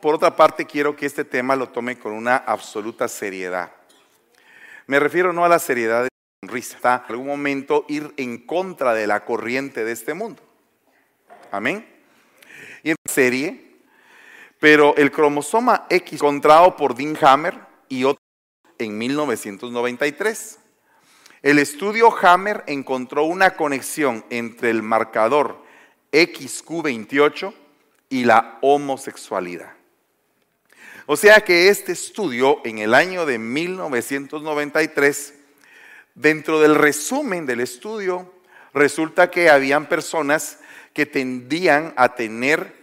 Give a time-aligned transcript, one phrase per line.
[0.00, 3.72] por otra parte, quiero que este tema lo tome con una absoluta seriedad.
[4.86, 6.08] Me refiero no a la seriedad de
[6.42, 10.42] sonrisa, en algún momento ir en contra de la corriente de este mundo.
[11.50, 11.86] Amén.
[12.82, 13.78] Y en serie,
[14.58, 17.58] pero el cromosoma X encontrado por Dean Hammer
[17.88, 18.24] y otros
[18.78, 20.58] en 1993.
[21.42, 25.62] El estudio Hammer encontró una conexión entre el marcador
[26.12, 27.54] XQ28
[28.10, 29.79] y la homosexualidad.
[31.12, 35.34] O sea que este estudio en el año de 1993,
[36.14, 38.32] dentro del resumen del estudio,
[38.72, 40.60] resulta que habían personas
[40.92, 42.76] que tendían a tener...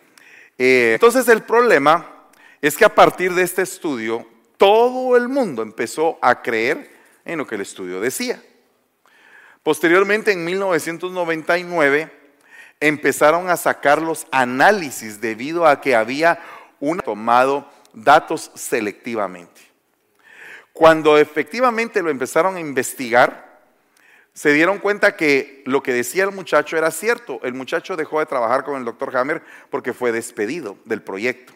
[0.58, 2.26] Eh, entonces el problema
[2.62, 6.91] es que a partir de este estudio, todo el mundo empezó a creer
[7.23, 8.44] en lo que el estudio decía.
[9.63, 12.12] Posteriormente, en 1999,
[12.82, 16.41] empezaron a sacar los análisis debido a que había
[16.82, 19.62] un tomado datos selectivamente.
[20.74, 23.62] Cuando efectivamente lo empezaron a investigar,
[24.34, 27.40] se dieron cuenta que lo que decía el muchacho era cierto.
[27.41, 31.54] El muchacho dejó de trabajar con el doctor Hammer porque fue despedido del proyecto.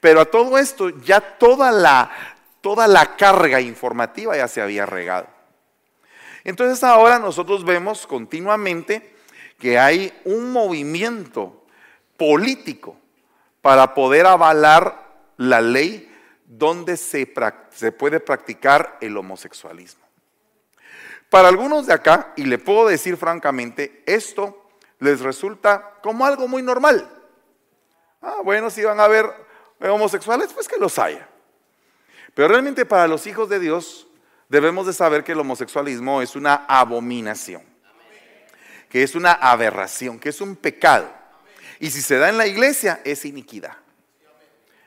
[0.00, 2.10] Pero a todo esto ya toda la,
[2.62, 5.28] toda la carga informativa ya se había regado.
[6.42, 9.14] Entonces ahora nosotros vemos continuamente
[9.58, 11.66] que hay un movimiento
[12.16, 12.96] político
[13.60, 15.03] para poder avalar
[15.36, 16.10] la ley
[16.46, 20.04] donde se, puede practicar el homosexualismo.
[21.30, 24.68] Para algunos de acá, y le puedo decir francamente, esto
[25.00, 27.10] les resulta como algo muy normal.
[28.22, 29.30] Ah, bueno, si van a ver
[29.80, 31.28] homosexuales, pues que los haya.
[32.34, 34.06] Pero realmente para los hijos de Dios,
[34.48, 37.62] debemos de saber que el homosexualismo es una abominación,
[38.88, 41.10] que es una aberración, que es un pecado.
[41.80, 43.83] Y si se da en la iglesia, es iniquidad.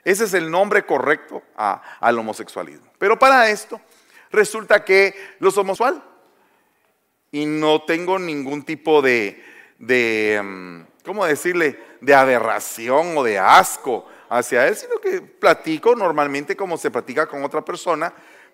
[0.07, 2.89] Ese es el nombre correcto al homosexualismo.
[2.97, 3.81] Pero para esto,
[4.31, 6.01] resulta que los homosexuales,
[7.29, 9.43] y no tengo ningún tipo de,
[9.77, 16.55] de, mm, ¿cómo decirle?, de aberración o de asco hacia él, sino que platico normalmente
[16.55, 18.13] como se platica con otra persona,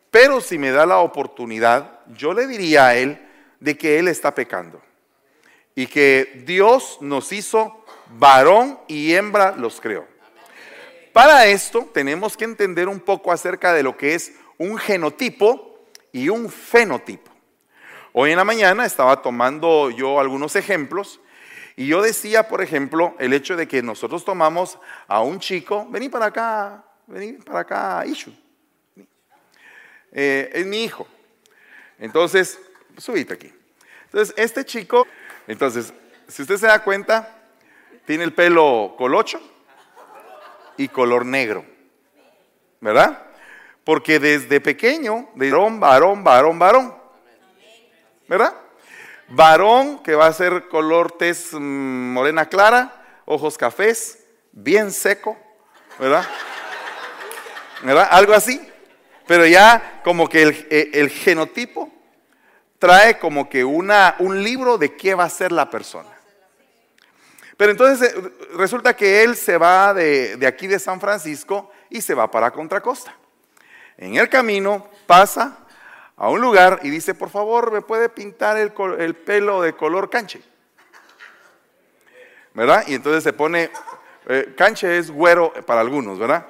[0.10, 3.24] pero si me da la oportunidad, yo le diría a él
[3.60, 4.82] de que él está pecando
[5.76, 7.86] y que Dios nos hizo
[8.18, 10.13] varón y hembra los creó.
[11.14, 16.28] Para esto tenemos que entender un poco acerca de lo que es un genotipo y
[16.30, 17.32] un fenotipo.
[18.14, 21.20] Hoy en la mañana estaba tomando yo algunos ejemplos
[21.76, 26.10] y yo decía, por ejemplo, el hecho de que nosotros tomamos a un chico, vení
[26.10, 28.34] para acá, vení para acá, Ishu.
[30.12, 31.08] Eh, es mi hijo.
[32.00, 32.60] Entonces,
[32.98, 33.54] subite aquí.
[34.06, 35.06] Entonces, este chico,
[35.48, 35.94] entonces,
[36.28, 37.40] si usted se da cuenta,
[38.06, 39.54] tiene el pelo colocho
[40.78, 41.66] y color negro.
[42.80, 43.24] ¿Verdad?
[43.84, 46.96] Porque desde pequeño, de varón, varón, varón, varón.
[48.28, 48.54] ¿Verdad?
[49.30, 54.20] Varón que va a ser color tez mm, morena clara, ojos cafés,
[54.52, 55.38] bien seco,
[56.00, 56.26] ¿verdad?
[57.84, 58.08] ¿Verdad?
[58.12, 58.62] Algo así.
[59.28, 61.90] Pero ya como que eh, el, genotipo
[62.78, 66.10] trae como que una, un libro de qué va a ser la persona.
[67.64, 72.14] Pero entonces eh, resulta que él se va de, aquí de San Francisco y se
[72.14, 73.16] va para Contracosta.
[73.96, 75.60] En el camino pasa
[76.18, 80.10] a un lugar y dice, por favor, ¿me puede pintar el, el pelo de color
[80.10, 80.42] canche?
[82.54, 82.84] ¿Verdad?
[82.86, 83.72] Y entonces se pone,
[84.28, 86.46] eh, canche es güero para algunos, ¿verdad?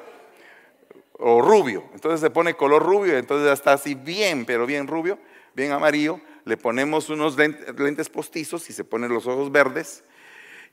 [1.19, 1.83] o rubio.
[1.93, 5.19] Entonces se pone color rubio, entonces ya está así bien, pero bien rubio,
[5.53, 6.19] bien amarillo.
[6.43, 10.03] Le ponemos unos lentes, postizos y se ponen los ojos verdes.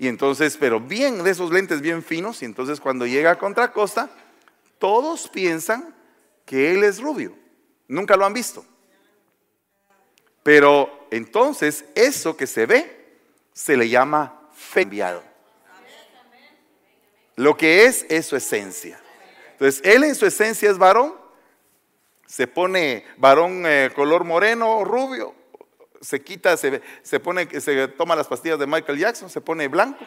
[0.01, 2.41] Y entonces, pero bien de esos lentes bien finos.
[2.41, 4.09] Y entonces cuando llega a Contracosta,
[4.79, 5.95] todos piensan
[6.47, 7.37] que él es rubio.
[7.87, 8.65] Nunca lo han visto.
[10.43, 13.19] Pero entonces eso que se ve
[13.53, 14.89] se le llama fe.
[17.37, 18.99] Lo que es es su esencia.
[19.53, 21.15] Entonces, él en su esencia es varón,
[22.25, 25.35] se pone varón eh, color moreno, rubio,
[26.01, 30.05] se quita, se, se pone, se toma las pastillas de Michael Jackson, se pone blanco.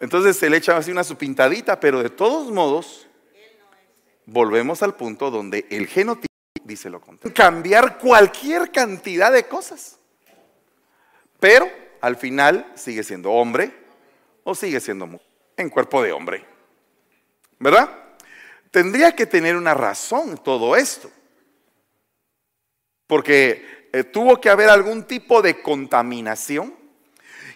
[0.00, 3.06] Entonces se le echa así una su pintadita, pero de todos modos,
[4.26, 6.26] volvemos al punto donde el genotipo
[6.62, 7.34] dice lo contrario.
[7.34, 9.98] Cambiar cualquier cantidad de cosas.
[11.40, 11.68] Pero
[12.00, 13.72] al final sigue siendo hombre
[14.44, 15.26] o sigue siendo mujer
[15.56, 16.58] en cuerpo de hombre.
[17.58, 17.90] ¿verdad?
[18.70, 21.10] Tendría que tener una razón todo esto.
[23.08, 26.72] Porque eh, tuvo que haber algún tipo de contaminación.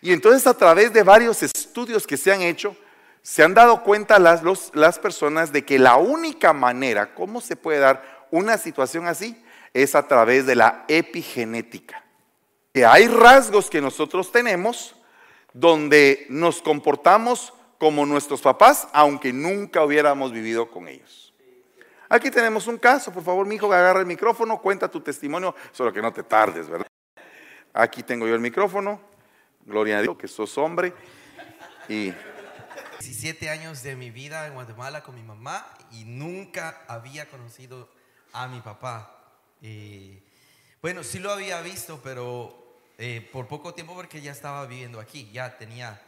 [0.00, 2.76] Y entonces a través de varios estudios que se han hecho,
[3.25, 4.43] Se han dado cuenta las,
[4.75, 9.40] las personas de que la única manera, ¿cómo se puede dar una situación así?
[9.72, 12.02] Es a través de la epigenética.
[12.75, 14.96] Que hay rasgos que nosotros tenemos
[15.52, 21.31] donde nos comportamos como nuestros papás, aunque nunca hubiéramos vivido con ellos.
[22.12, 25.91] Aquí tenemos un caso, por favor, mi hijo, agarra el micrófono, cuenta tu testimonio, solo
[25.94, 26.87] que no te tardes, ¿verdad?
[27.73, 29.00] Aquí tengo yo el micrófono,
[29.64, 30.93] gloria a Dios que sos hombre
[31.88, 32.12] y
[33.00, 37.88] 17 años de mi vida en Guatemala con mi mamá y nunca había conocido
[38.35, 39.19] a mi papá.
[39.62, 40.23] Eh,
[40.82, 45.31] bueno, sí lo había visto, pero eh, por poco tiempo porque ya estaba viviendo aquí,
[45.32, 45.99] ya tenía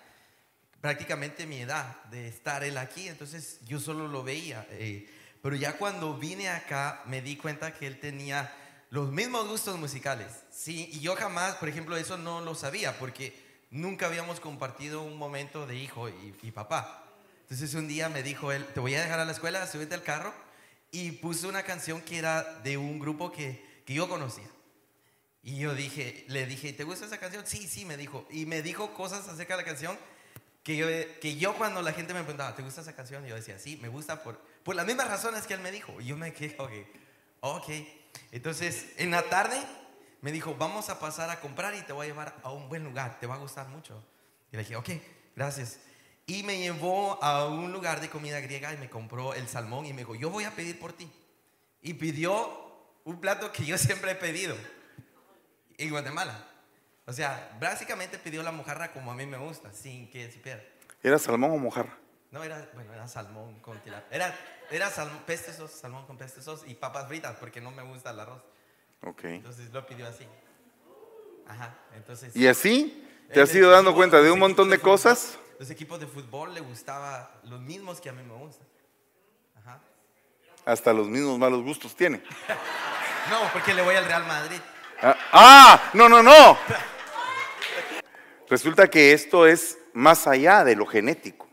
[0.83, 4.67] prácticamente mi edad de estar él aquí, entonces yo solo lo veía.
[4.73, 5.09] Eh,
[5.45, 8.51] pero ya cuando vine acá me di cuenta que él tenía
[8.89, 10.29] los mismos gustos musicales.
[10.51, 13.39] Sí, y yo jamás, por ejemplo, eso no lo sabía porque
[13.71, 17.05] nunca habíamos compartido un momento de hijo y, papá.
[17.43, 20.03] Entonces un día me dijo él, te voy a dejar a la escuela, súbete al
[20.03, 20.33] carro.
[20.91, 24.49] Y puso una canción que era de un grupo que, que yo conocía.
[25.43, 27.47] Y yo dije, le dije, ¿te gusta esa canción?
[27.47, 28.27] Sí, sí, me dijo.
[28.31, 29.99] Y me dijo cosas acerca de la canción
[30.65, 30.87] que yo,
[31.21, 33.25] que yo cuando la gente me preguntaba, ¿te gusta esa canción?
[33.27, 36.01] Yo decía, sí, me gusta por, por las mismas razones que él me dijo.
[36.01, 36.73] Y yo me quedé, ok,
[37.41, 37.69] ok.
[38.33, 39.61] Entonces, en la tarde
[40.23, 42.83] me dijo, vamos a pasar a comprar y te voy a llevar a un buen
[42.83, 44.03] lugar, te va a gustar mucho.
[44.51, 44.89] Y le dije, ok,
[45.37, 45.81] gracias.
[46.27, 49.93] Y me llevó a un lugar de comida griega y me compró el salmón y
[49.93, 51.13] me dijo, yo voy a pedir por ti.
[51.83, 52.65] Y pidió
[53.05, 54.57] un plato que yo siempre he pedido
[55.77, 56.54] en Guatemala.
[57.07, 60.63] O sea, básicamente pidió la mojarra como a mí me gusta, sin que supiera.
[61.03, 61.97] ¿Era salmón o mojarra?
[62.31, 64.09] No, era, bueno, era salmón con tilapia.
[64.11, 64.35] Era,
[64.71, 65.23] era salmón,
[65.69, 68.43] salmón con peste y papas fritas porque no me gusta el arroz.
[69.23, 70.27] Entonces lo pidió así.
[71.47, 72.35] Ajá, entonces.
[72.35, 73.07] ¿Y así?
[73.33, 75.39] ¿Te has ido dando cuenta de un montón de, cosas?
[75.59, 78.67] los equipos de fútbol le gustaba los mismos que a mí me gustan.
[79.61, 79.81] Ajá.
[80.65, 82.19] Hasta los mismos malos gustos tiene.
[83.31, 84.59] no, porque le voy al Real Madrid.
[85.03, 86.59] Ah, ah, no, no, no.
[88.55, 91.49] Resulta que esto es más allá de lo genético.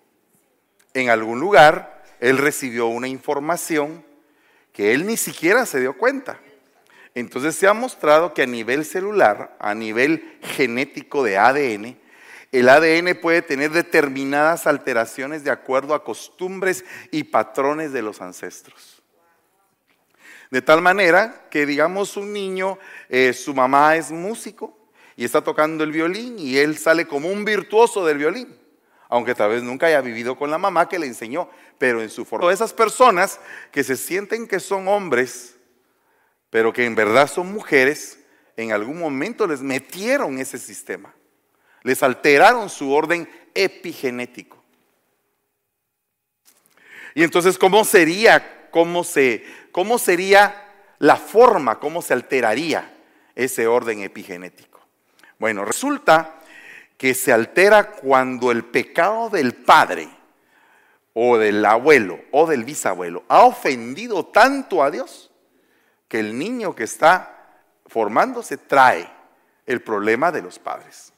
[0.93, 4.05] En algún lugar, él recibió una información
[4.71, 6.39] que él ni siquiera se dio cuenta.
[7.15, 11.97] Entonces se ha mostrado que a nivel celular, a nivel genético de ADN,
[12.51, 19.01] el ADN puede tener determinadas alteraciones de acuerdo a costumbres y patrones de los ancestros.
[20.51, 22.77] De tal manera que, digamos, un niño,
[23.09, 24.77] eh, su mamá es músico
[25.15, 28.47] y está tocando el violín y él sale como un virtuoso del violín,
[29.09, 32.25] aunque tal vez nunca haya vivido con la mamá que le enseñó, pero en su
[32.25, 32.51] forma.
[32.51, 33.39] Esas personas
[33.71, 35.55] que se sienten que son hombres,
[36.49, 38.19] pero que en verdad son mujeres,
[38.57, 41.13] en algún momento les metieron ese sistema,
[41.83, 44.61] les alteraron su orden epigenético.
[47.13, 50.69] Y entonces, ¿cómo sería, cómo, se, cómo sería
[50.99, 52.97] la forma, cómo se alteraría
[53.35, 54.70] ese orden epigenético?
[55.41, 56.35] Bueno, resulta
[56.99, 60.07] que se altera cuando el pecado del padre
[61.15, 65.31] o del abuelo o del bisabuelo ha ofendido tanto a Dios
[66.07, 67.57] que el niño que está
[67.87, 69.09] formándose trae
[69.65, 71.11] el problema de los padres.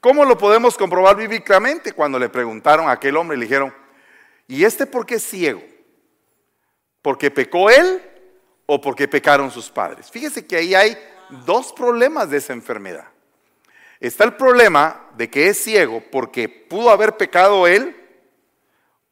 [0.00, 1.92] ¿Cómo lo podemos comprobar bíblicamente?
[1.92, 3.74] Cuando le preguntaron a aquel hombre, le dijeron,
[4.48, 5.62] ¿y este por qué es ciego?
[7.02, 8.02] ¿Porque pecó él
[8.64, 10.10] o porque pecaron sus padres?
[10.10, 10.96] Fíjese que ahí hay
[11.44, 13.08] dos problemas de esa enfermedad.
[14.00, 17.96] Está el problema de que es ciego porque pudo haber pecado él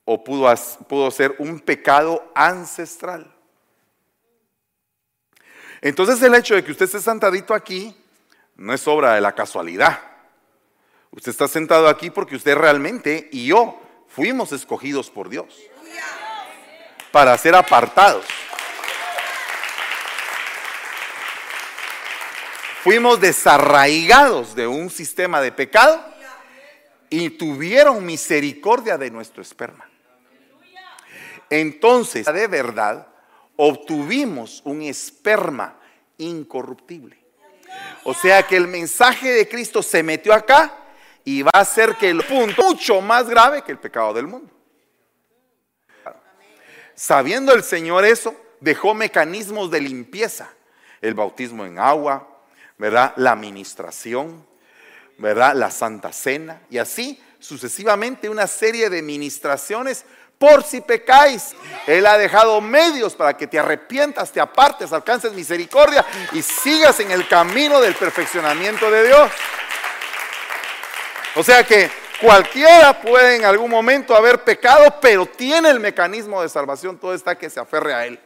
[0.05, 0.53] o pudo,
[0.89, 3.35] pudo ser un pecado ancestral.
[5.81, 7.95] Entonces el hecho de que usted esté sentadito aquí
[8.57, 10.01] no es obra de la casualidad.
[11.11, 15.55] Usted está sentado aquí porque usted realmente y yo fuimos escogidos por Dios
[17.13, 18.25] para ser apartados.
[22.89, 26.03] Fuimos desarraigados de un sistema de pecado
[27.11, 29.87] y tuvieron misericordia de nuestro esperma.
[31.51, 33.07] Entonces, de verdad,
[33.57, 35.79] obtuvimos un esperma
[36.17, 37.19] incorruptible.
[38.05, 40.75] O sea que el mensaje de Cristo se metió acá
[41.27, 44.51] y va a ser que el punto mucho más grave que el pecado del mundo.
[46.95, 50.49] Sabiendo el Señor eso, dejó mecanismos de limpieza,
[51.03, 52.37] el bautismo en agua,
[52.79, 53.13] ¿verdad?
[53.17, 54.47] La administración,
[55.19, 55.55] ¿verdad?
[55.55, 60.05] La Santa Cena y así sucesivamente una serie de ministraciones
[60.39, 61.55] por si pecáis.
[61.87, 67.11] Él ha dejado medios para que te arrepientas, te apartes, alcances misericordia y sigas en
[67.11, 69.31] el camino del perfeccionamiento de Dios.
[71.37, 76.49] O sea que Cualquiera puede en algún momento haber pecado, pero tiene el mecanismo de
[76.49, 78.19] salvación, todo está que se aferre a él.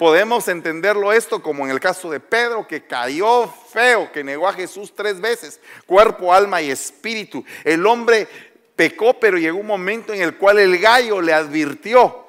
[0.00, 4.54] Podemos entenderlo esto como en el caso de Pedro, que cayó feo, que negó a
[4.54, 7.44] Jesús tres veces, cuerpo, alma y espíritu.
[7.64, 8.26] El hombre
[8.74, 12.26] pecó, pero llegó un momento en el cual el gallo le advirtió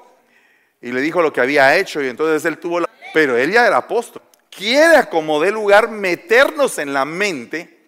[0.82, 2.90] y le dijo lo que había hecho y entonces él tuvo la...
[3.14, 4.20] Pero él ya era apóstol.
[4.50, 7.86] Quiere como de lugar meternos en la mente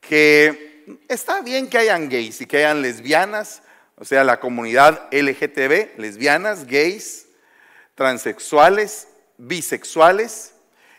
[0.00, 3.62] que está bien que hayan gays y que hayan lesbianas,
[3.94, 7.21] o sea, la comunidad LGTB, lesbianas, gays,
[8.02, 9.06] transexuales,
[9.38, 10.54] bisexuales,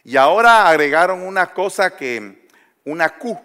[0.06, 2.48] y ahora agregaron una cosa que,
[2.86, 3.38] una Q,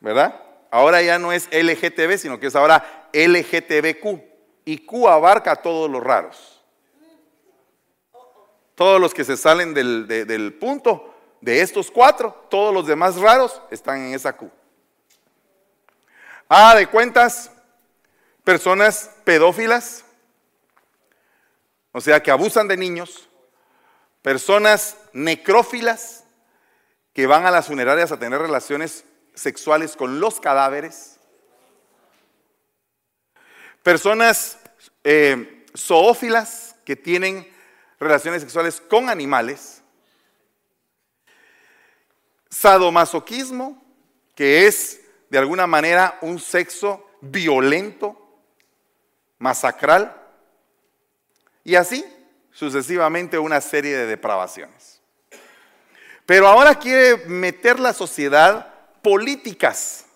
[0.00, 0.40] ¿verdad?
[0.72, 4.20] Ahora ya no es LGTB, sino que es ahora LGTBQ,
[4.64, 6.60] y Q abarca a todos los raros.
[8.74, 13.62] Todos los que se salen del, del punto, de estos cuatro, todos los demás raros
[13.70, 14.50] están en esa Q.
[16.48, 17.52] Ah, de cuentas,
[18.42, 20.04] personas pedófilas,
[21.92, 23.28] o sea, que abusan de niños,
[24.22, 26.24] personas necrófilas,
[27.12, 31.18] que van a las funerarias a tener relaciones sexuales con los cadáveres,
[33.82, 34.58] personas
[35.04, 37.50] eh, zoófilas que tienen
[38.00, 39.82] relaciones sexuales con animales,
[42.48, 43.82] sadomasoquismo,
[44.34, 48.18] que es de alguna manera un sexo violento,
[49.38, 50.21] masacral,
[51.64, 52.04] y así
[52.50, 55.00] sucesivamente una serie de depravaciones.
[56.26, 60.06] Pero ahora quiere meter la sociedad políticas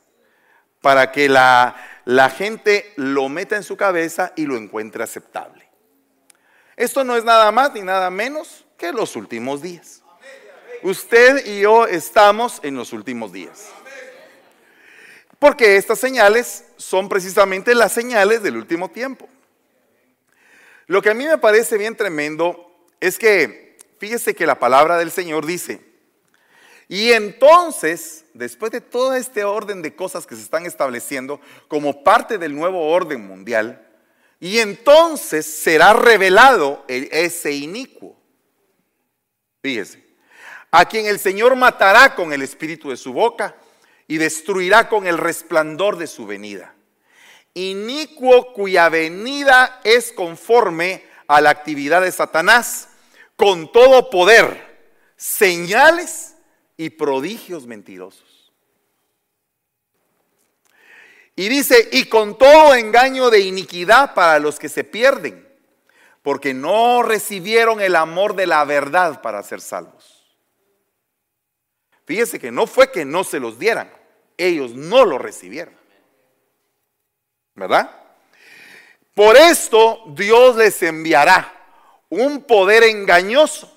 [0.80, 5.68] para que la, la gente lo meta en su cabeza y lo encuentre aceptable.
[6.76, 10.02] Esto no es nada más ni nada menos que los últimos días.
[10.82, 13.70] Usted y yo estamos en los últimos días.
[15.38, 19.28] Porque estas señales son precisamente las señales del último tiempo.
[20.86, 25.10] Lo que a mí me parece bien tremendo es que, fíjese que la palabra del
[25.10, 25.80] Señor dice,
[26.88, 32.38] y entonces, después de todo este orden de cosas que se están estableciendo como parte
[32.38, 33.82] del nuevo orden mundial,
[34.38, 38.16] y entonces será revelado ese inicuo.
[39.62, 40.06] Fíjese,
[40.70, 43.56] a quien el Señor matará con el espíritu de su boca
[44.06, 46.75] y destruirá con el resplandor de su venida.
[47.56, 52.90] Inicuo cuya venida es conforme a la actividad de Satanás,
[53.34, 56.34] con todo poder, señales
[56.76, 58.52] y prodigios mentirosos.
[61.34, 65.48] Y dice, y con todo engaño de iniquidad para los que se pierden,
[66.20, 70.36] porque no recibieron el amor de la verdad para ser salvos.
[72.04, 73.90] Fíjese que no fue que no se los dieran,
[74.36, 75.85] ellos no lo recibieron.
[77.56, 77.90] ¿Verdad?
[79.14, 81.52] Por esto Dios les enviará
[82.10, 83.72] un poder engañoso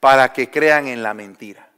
[0.00, 1.68] para que crean en la mentira.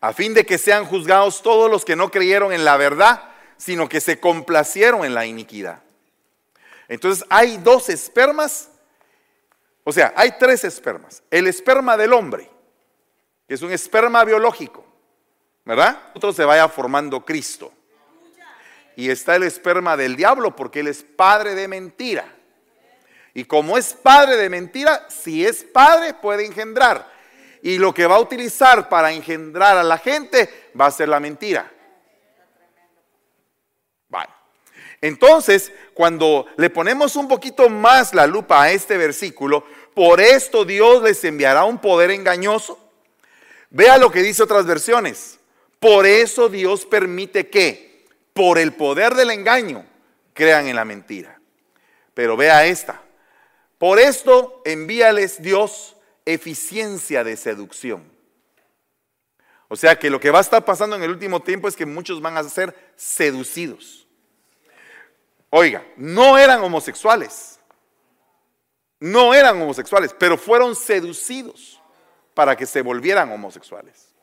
[0.00, 3.22] A fin de que sean juzgados todos los que no creyeron en la verdad,
[3.56, 5.82] sino que se complacieron en la iniquidad.
[6.88, 8.68] Entonces hay dos espermas,
[9.84, 11.22] o sea, hay tres espermas.
[11.30, 12.50] El esperma del hombre,
[13.48, 14.84] que es un esperma biológico,
[15.64, 16.10] ¿verdad?
[16.14, 17.72] Otro se vaya formando Cristo.
[18.96, 22.34] Y está el esperma del diablo porque él es padre de mentira.
[23.34, 27.14] Y como es padre de mentira, si es padre puede engendrar.
[27.62, 31.20] Y lo que va a utilizar para engendrar a la gente va a ser la
[31.20, 31.70] mentira.
[34.08, 34.30] Vale.
[35.02, 41.02] Entonces, cuando le ponemos un poquito más la lupa a este versículo, por esto Dios
[41.02, 42.86] les enviará un poder engañoso
[43.70, 45.38] Vea lo que dice otras versiones.
[45.78, 47.85] Por eso Dios permite que,
[48.36, 49.86] por el poder del engaño,
[50.34, 51.40] crean en la mentira.
[52.12, 53.00] Pero vea esta.
[53.78, 58.04] Por esto envíales Dios eficiencia de seducción.
[59.68, 61.86] O sea que lo que va a estar pasando en el último tiempo es que
[61.86, 64.06] muchos van a ser seducidos.
[65.48, 67.58] Oiga, no eran homosexuales.
[69.00, 71.80] No eran homosexuales, pero fueron seducidos
[72.34, 74.14] para que se volvieran homosexuales.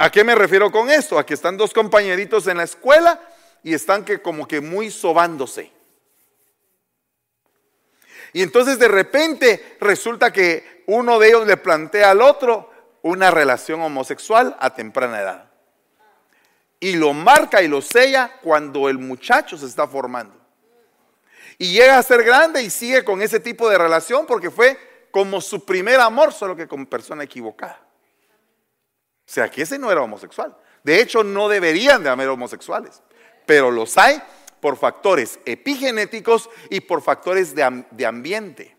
[0.00, 1.18] ¿A qué me refiero con esto?
[1.18, 3.20] A que están dos compañeritos en la escuela
[3.64, 5.72] y están que como que muy sobándose.
[8.32, 12.70] Y entonces de repente resulta que uno de ellos le plantea al otro
[13.02, 15.50] una relación homosexual a temprana edad.
[16.78, 20.36] Y lo marca y lo sella cuando el muchacho se está formando.
[21.58, 24.78] Y llega a ser grande y sigue con ese tipo de relación porque fue
[25.10, 27.87] como su primer amor, solo que con persona equivocada.
[29.28, 33.02] O sea, que ese no era homosexual, De hecho, no deberían de haber homosexuales,
[33.44, 34.22] pero los hay
[34.60, 38.74] por factores epigenéticos y por factores de, de ambiente.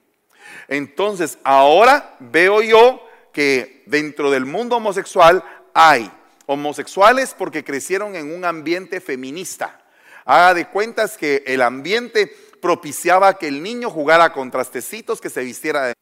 [0.67, 5.43] Entonces, ahora veo yo que dentro del mundo homosexual
[5.75, 6.11] hay
[6.47, 9.79] homosexuales porque crecieron en un ambiente feminista.
[10.25, 12.25] Haga de cuentas que el ambiente
[12.59, 15.93] propiciaba que el niño jugara con trastecitos, que se vistiera de...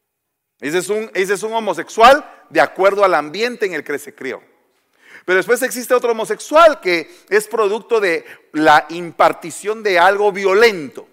[0.59, 4.15] Ese es un, ese es un homosexual de acuerdo al ambiente en el que se
[4.15, 4.41] crió.
[5.25, 11.07] Pero después existe otro homosexual que es producto de la impartición de algo violento,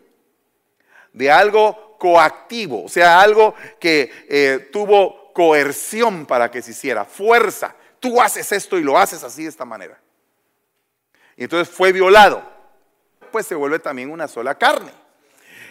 [1.13, 7.75] de algo coactivo, o sea, algo que eh, tuvo coerción para que se hiciera, fuerza.
[7.99, 9.99] Tú haces esto y lo haces así de esta manera.
[11.37, 12.43] Y entonces fue violado.
[13.33, 14.93] Pues se vuelve también una sola carne.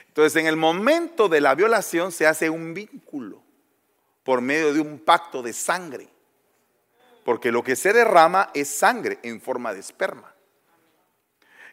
[0.07, 3.42] Entonces en el momento de la violación se hace un vínculo
[4.23, 6.07] por medio de un pacto de sangre.
[7.23, 10.33] Porque lo que se derrama es sangre en forma de esperma.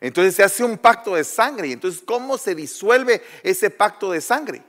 [0.01, 1.69] Entonces se hace un pacto de sangre.
[1.69, 4.63] Y entonces, ¿cómo se disuelve ese pacto de sangre?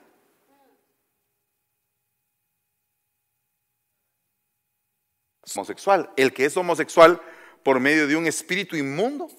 [5.55, 6.11] Homosexual.
[6.15, 7.21] El que es homosexual
[7.63, 9.29] por medio de un espíritu inmundo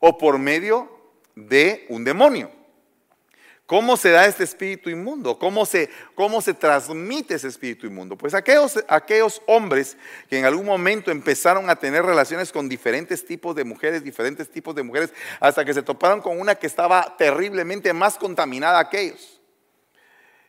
[0.00, 0.90] o por medio
[1.34, 2.63] de un demonio.
[3.66, 5.38] ¿Cómo se da este espíritu inmundo?
[5.38, 8.14] ¿Cómo se, cómo se transmite ese espíritu inmundo?
[8.14, 9.96] Pues aquellos, aquellos hombres
[10.28, 14.74] que en algún momento empezaron a tener relaciones con diferentes tipos de mujeres, diferentes tipos
[14.74, 19.40] de mujeres, hasta que se toparon con una que estaba terriblemente más contaminada que ellos.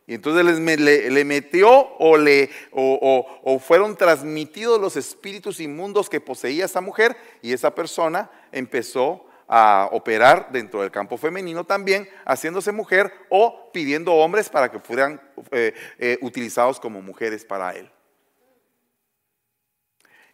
[0.08, 0.80] Y entonces les,
[1.10, 7.54] le, metió o, le, o fueron transmitidos los espíritus inmundos que poseía esa mujer y
[7.54, 14.50] esa persona empezó a operar dentro del campo femenino también, haciéndose mujer o pidiendo hombres
[14.50, 15.22] para que fueran
[15.52, 17.90] eh, eh, utilizados como mujeres para él.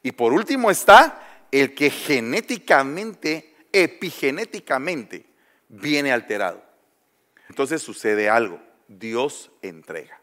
[0.03, 5.25] Y por último está el que genéticamente, epigenéticamente,
[5.67, 6.63] viene alterado.
[7.49, 10.21] Entonces sucede algo, Dios entrega.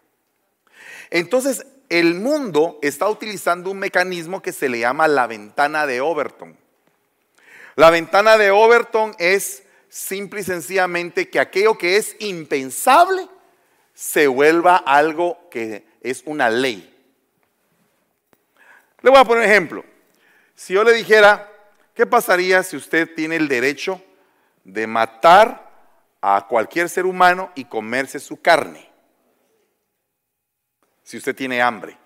[1.10, 6.56] Entonces el mundo está utilizando un mecanismo que se le llama la ventana de Overton.
[7.78, 13.28] La ventana de Overton es simple y sencillamente que aquello que es impensable
[13.94, 16.92] se vuelva algo que es una ley.
[19.00, 19.84] Le voy a poner un ejemplo.
[20.56, 21.52] Si yo le dijera,
[21.94, 24.02] ¿qué pasaría si usted tiene el derecho
[24.64, 25.70] de matar
[26.20, 28.90] a cualquier ser humano y comerse su carne?
[31.04, 31.96] Si usted tiene hambre.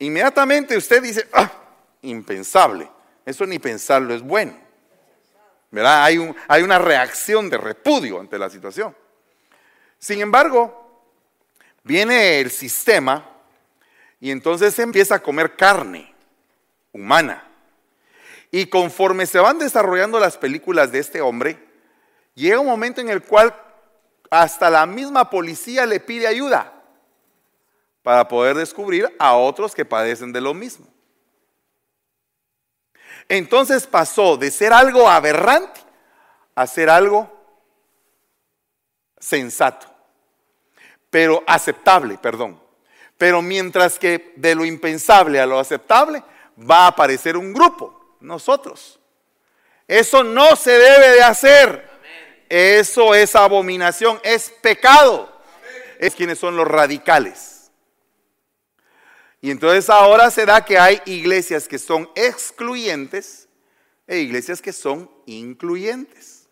[0.00, 1.52] Inmediatamente usted dice, ah,
[2.02, 2.95] impensable.
[3.26, 4.56] Eso ni pensarlo es bueno.
[5.70, 6.04] ¿Verdad?
[6.04, 8.96] Hay, un, hay una reacción de repudio ante la situación.
[9.98, 11.02] Sin embargo,
[11.82, 13.28] viene el sistema
[14.20, 16.14] y entonces se empieza a comer carne
[16.92, 17.42] humana.
[18.52, 21.58] Y conforme se van desarrollando las películas de este hombre,
[22.34, 23.52] llega un momento en el cual
[24.30, 26.72] hasta la misma policía le pide ayuda
[28.02, 30.86] para poder descubrir a otros que padecen de lo mismo.
[33.28, 35.80] Entonces pasó de ser algo aberrante
[36.54, 37.30] a ser algo
[39.18, 39.86] sensato,
[41.10, 42.60] pero aceptable, perdón.
[43.18, 46.22] Pero mientras que de lo impensable a lo aceptable
[46.58, 48.98] va a aparecer un grupo, nosotros.
[49.88, 51.88] Eso no se debe de hacer.
[52.48, 55.32] Eso es abominación, es pecado.
[55.98, 57.55] Es quienes son los radicales.
[59.40, 63.48] Y entonces ahora se da que hay iglesias que son excluyentes
[64.06, 66.48] e iglesias que son incluyentes.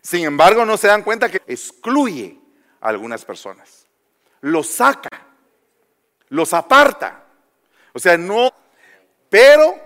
[0.00, 2.38] Sin embargo, no se dan cuenta que excluye
[2.80, 3.86] a algunas personas.
[4.40, 5.26] Los saca,
[6.28, 7.24] los aparta.
[7.92, 8.52] O sea, no,
[9.30, 9.76] pero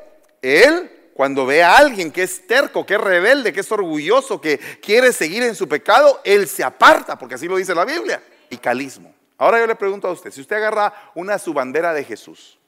[0.40, 4.58] él cuando ve a alguien que es terco, que es rebelde, que es orgulloso, que
[4.82, 8.22] quiere seguir en su pecado, él se aparta, porque así lo dice la Biblia.
[8.50, 9.15] Y calismo.
[9.38, 12.58] Ahora yo le pregunto a usted, si usted agarra una subandera de Jesús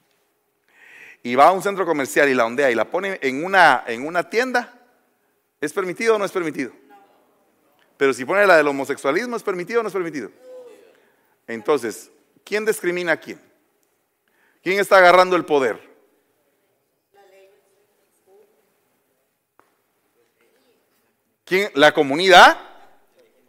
[1.22, 4.06] y va a un centro comercial y la ondea y la pone en una, en
[4.06, 4.74] una tienda,
[5.60, 6.72] ¿es permitido o no es permitido?
[7.96, 10.30] Pero si pone la del homosexualismo, ¿es permitido o no es permitido?
[11.46, 12.10] Entonces,
[12.44, 13.40] ¿quién discrimina a quién?
[14.62, 15.80] ¿Quién está agarrando el poder?
[21.44, 21.70] ¿Quién?
[21.74, 22.58] La comunidad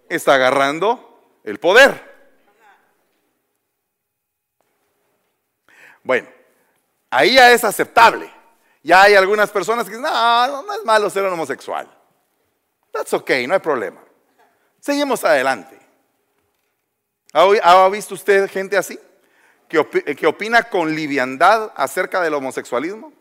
[0.08, 2.19] está agarrando el poder.
[6.10, 6.28] Bueno,
[7.12, 8.34] ahí ya es aceptable.
[8.82, 11.88] Ya hay algunas personas que dicen, no, no es malo ser un homosexual.
[12.92, 14.02] That's okay, no hay problema.
[14.80, 15.78] Seguimos adelante.
[17.32, 19.00] ¿Ha visto usted gente así?
[19.68, 23.14] que, opina con liviandad acerca del homosexualismo?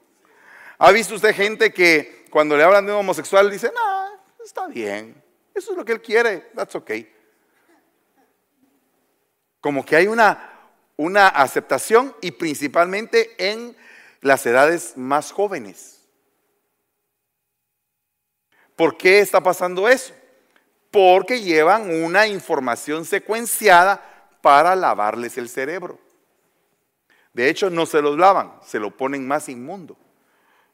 [0.79, 5.23] ¿Ha visto usted gente que cuando le hablan de un homosexual dice, no, está bien,
[5.55, 7.15] eso es lo que él quiere, that's okay?
[9.61, 10.58] Como que hay una,
[10.99, 13.75] una aceptación y principalmente en
[14.21, 16.01] las edades más jóvenes.
[18.77, 20.13] ¿Por qué está pasando eso?
[20.91, 24.03] Porque llevan una información secuenciada
[24.43, 25.99] para lavarles el cerebro.
[27.33, 29.97] De hecho, no se los lavan, se lo ponen más inmundo.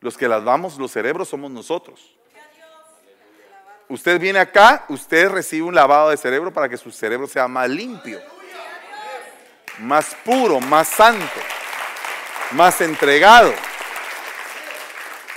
[0.01, 2.17] Los que lavamos los cerebros somos nosotros.
[3.91, 7.69] Usted viene acá, usted recibe un lavado de cerebro para que su cerebro sea más
[7.69, 8.21] limpio,
[9.79, 11.41] más puro, más santo,
[12.53, 13.53] más entregado.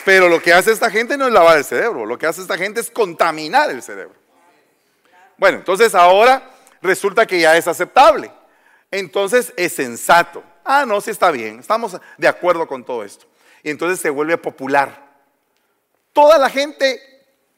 [0.05, 2.57] Pero lo que hace esta gente no es lavar el cerebro, lo que hace esta
[2.57, 4.15] gente es contaminar el cerebro.
[5.37, 6.49] Bueno, entonces ahora
[6.81, 8.31] resulta que ya es aceptable.
[8.89, 10.43] Entonces es sensato.
[10.63, 13.25] Ah, no, sí está bien, estamos de acuerdo con todo esto.
[13.63, 15.05] Y entonces se vuelve popular.
[16.13, 17.01] Toda la gente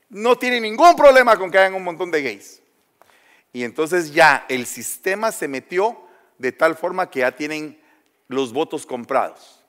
[0.10, 2.62] no tiene ningún problema con que hayan un montón de gays.
[3.54, 6.09] Y entonces ya el sistema se metió
[6.40, 7.80] de tal forma que ya tienen
[8.28, 9.64] los votos comprados.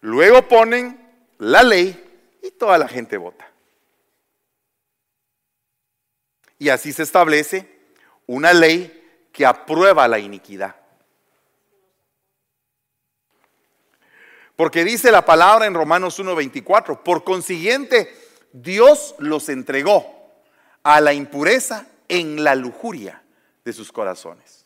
[0.00, 0.98] Luego ponen
[1.38, 3.46] la ley y toda la gente vota.
[6.58, 7.68] Y así se establece
[8.26, 10.76] una ley que aprueba la iniquidad.
[14.54, 18.14] Porque dice la palabra en Romanos 1:24, por consiguiente,
[18.52, 20.30] Dios los entregó
[20.84, 23.22] a la impureza en la lujuria
[23.64, 24.61] de sus corazones.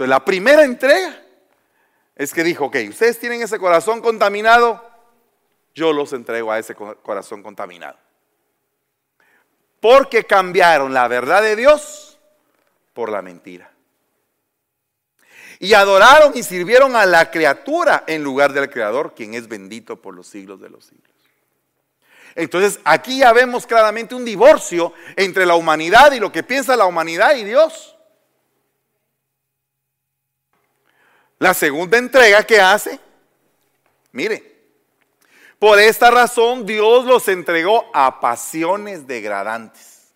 [0.00, 1.14] Entonces, la primera entrega
[2.16, 4.82] es que dijo, ok, ustedes tienen ese corazón contaminado,
[5.74, 7.98] yo los entrego a ese corazón contaminado.
[9.78, 12.18] Porque cambiaron la verdad de Dios
[12.94, 13.70] por la mentira.
[15.58, 20.14] Y adoraron y sirvieron a la criatura en lugar del Creador, quien es bendito por
[20.14, 21.14] los siglos de los siglos.
[22.36, 26.86] Entonces aquí ya vemos claramente un divorcio entre la humanidad y lo que piensa la
[26.86, 27.98] humanidad y Dios.
[31.40, 33.00] La segunda entrega que hace,
[34.12, 34.60] mire,
[35.58, 40.12] por esta razón Dios los entregó a pasiones degradantes.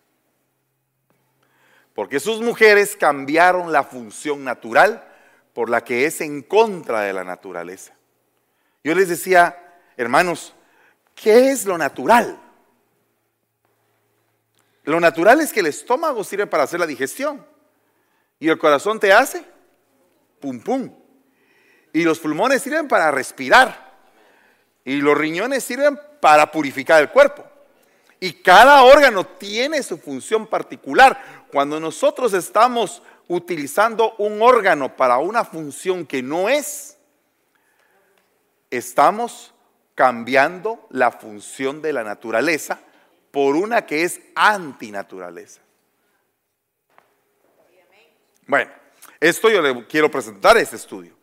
[1.95, 5.03] Porque sus mujeres cambiaron la función natural
[5.55, 7.93] por la que es en contra de la naturaleza.
[8.83, 9.57] Yo les decía,
[9.97, 10.53] hermanos,
[11.15, 12.39] ¿qué es lo natural?
[14.83, 17.43] Lo natural es que el estómago sirve para hacer la digestión
[18.37, 19.43] y el corazón te hace
[20.39, 21.04] pum pum.
[21.95, 23.93] Y los pulmones sirven para respirar.
[24.83, 27.45] Y los riñones sirven para purificar el cuerpo.
[28.19, 31.45] Y cada órgano tiene su función particular.
[31.53, 36.97] Cuando nosotros estamos utilizando un órgano para una función que no es,
[38.69, 39.53] estamos
[39.95, 42.77] cambiando la función de la naturaleza
[43.31, 45.61] por una que es antinaturaleza.
[48.47, 48.69] Bueno,
[49.21, 51.14] esto yo le quiero presentar este estudio.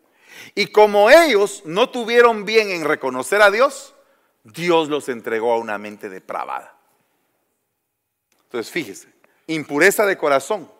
[0.55, 3.94] Y como ellos no tuvieron bien en reconocer a Dios,
[4.44, 6.76] Dios los entregó a una mente depravada.
[8.44, 9.09] Entonces, fíjese,
[9.46, 10.70] impureza de corazón,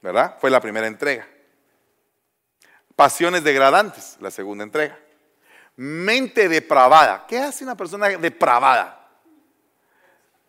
[0.00, 0.36] ¿verdad?
[0.40, 1.28] Fue la primera entrega.
[2.96, 4.98] Pasiones degradantes, la segunda entrega.
[5.76, 7.26] Mente depravada.
[7.26, 9.08] ¿Qué hace una persona depravada?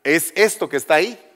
[0.03, 1.30] Es esto que está ahí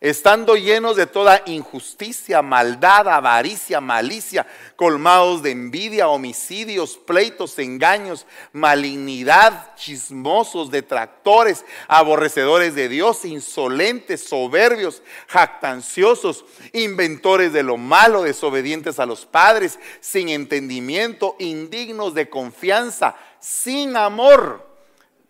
[0.00, 9.74] estando llenos de toda injusticia, maldad, avaricia, malicia, colmados de envidia, homicidios, pleitos, engaños, malignidad,
[9.76, 19.24] chismosos, detractores, aborrecedores de Dios, insolentes, soberbios, jactanciosos, inventores de lo malo, desobedientes a los
[19.24, 24.66] padres, sin entendimiento, indignos de confianza, sin amor,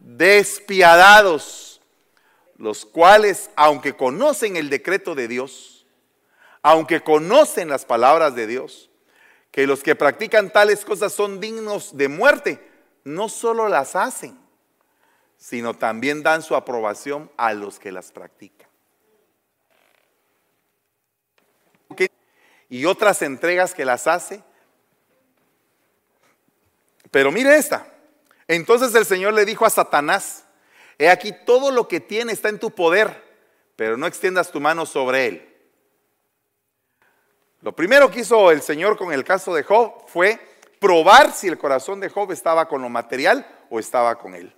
[0.00, 1.75] despiadados
[2.58, 5.86] los cuales, aunque conocen el decreto de Dios,
[6.62, 8.90] aunque conocen las palabras de Dios,
[9.50, 12.60] que los que practican tales cosas son dignos de muerte,
[13.04, 14.38] no solo las hacen,
[15.38, 18.66] sino también dan su aprobación a los que las practican.
[22.68, 24.42] Y otras entregas que las hace.
[27.12, 27.86] Pero mire esta.
[28.48, 30.45] Entonces el Señor le dijo a Satanás,
[30.98, 33.22] He aquí todo lo que tiene está en tu poder,
[33.76, 35.56] pero no extiendas tu mano sobre él.
[37.60, 40.38] Lo primero que hizo el Señor con el caso de Job fue
[40.78, 44.54] probar si el corazón de Job estaba con lo material o estaba con él.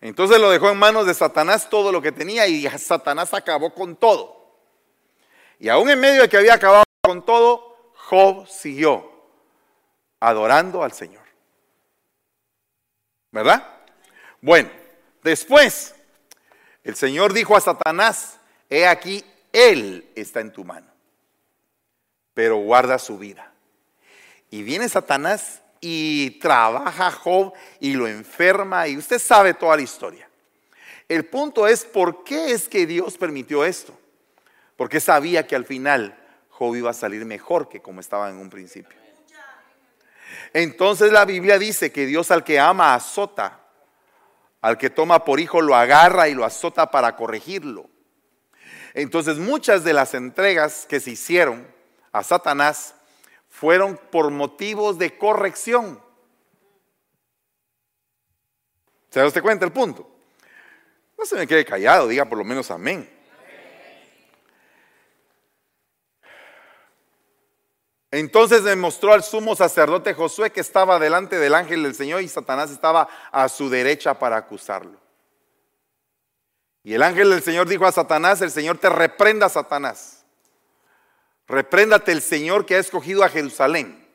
[0.00, 3.94] Entonces lo dejó en manos de Satanás todo lo que tenía y Satanás acabó con
[3.94, 4.56] todo.
[5.60, 9.12] Y aún en medio de que había acabado con todo, Job siguió
[10.18, 11.22] adorando al Señor.
[13.30, 13.71] ¿Verdad?
[14.42, 14.68] Bueno,
[15.22, 15.94] después
[16.82, 20.88] el Señor dijo a Satanás, he aquí, Él está en tu mano,
[22.34, 23.52] pero guarda su vida.
[24.50, 29.82] Y viene Satanás y trabaja a Job y lo enferma y usted sabe toda la
[29.82, 30.28] historia.
[31.08, 33.96] El punto es, ¿por qué es que Dios permitió esto?
[34.76, 36.18] Porque sabía que al final
[36.50, 38.98] Job iba a salir mejor que como estaba en un principio.
[40.52, 43.61] Entonces la Biblia dice que Dios al que ama azota,
[44.62, 47.90] al que toma por hijo lo agarra y lo azota para corregirlo.
[48.94, 51.66] Entonces muchas de las entregas que se hicieron
[52.12, 52.94] a Satanás
[53.48, 56.00] fueron por motivos de corrección.
[59.10, 60.08] ¿Se da usted cuenta el punto?
[61.18, 63.11] No se me quede callado, diga por lo menos amén.
[68.12, 72.70] Entonces demostró al sumo sacerdote Josué que estaba delante del ángel del Señor y Satanás
[72.70, 75.00] estaba a su derecha para acusarlo.
[76.84, 80.26] Y el ángel del Señor dijo a Satanás, el Señor te reprenda, Satanás.
[81.48, 84.06] Repréndate el Señor que ha escogido a Jerusalén.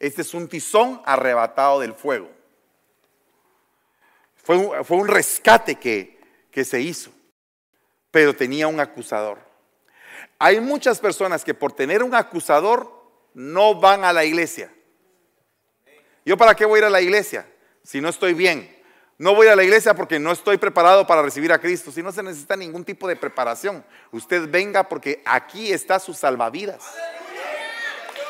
[0.00, 2.28] Este es un tizón arrebatado del fuego.
[4.34, 7.12] Fue un, rescate que se hizo,
[8.10, 9.38] pero tenía un acusador.
[10.40, 13.03] Hay muchas personas que por tener un acusador
[13.34, 14.72] no van a la iglesia.
[16.24, 17.46] ¿Yo para qué voy a ir a la iglesia
[17.82, 18.74] si no estoy bien?
[19.18, 21.92] No voy a la iglesia porque no estoy preparado para recibir a Cristo.
[21.92, 26.82] Si no se necesita ningún tipo de preparación, usted venga porque aquí está su salvavidas.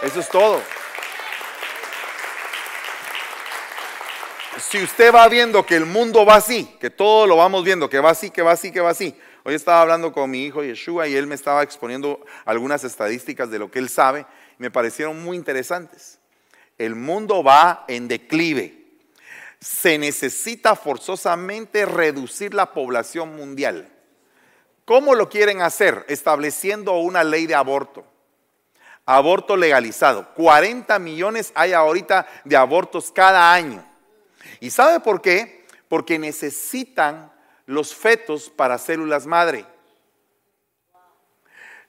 [0.02, 0.60] Eso es todo.
[4.58, 7.98] Si usted va viendo que el mundo va así, que todo lo vamos viendo, que
[7.98, 9.18] va así, que va así, que va así.
[9.44, 13.58] Hoy estaba hablando con mi hijo Yeshua y él me estaba exponiendo algunas estadísticas de
[13.58, 14.26] lo que él sabe
[14.58, 16.18] me parecieron muy interesantes.
[16.78, 18.84] El mundo va en declive.
[19.60, 23.88] Se necesita forzosamente reducir la población mundial.
[24.84, 26.04] ¿Cómo lo quieren hacer?
[26.08, 28.04] Estableciendo una ley de aborto.
[29.06, 30.34] Aborto legalizado.
[30.34, 33.84] 40 millones hay ahorita de abortos cada año.
[34.60, 35.66] ¿Y sabe por qué?
[35.88, 37.32] Porque necesitan
[37.66, 39.66] los fetos para células madre.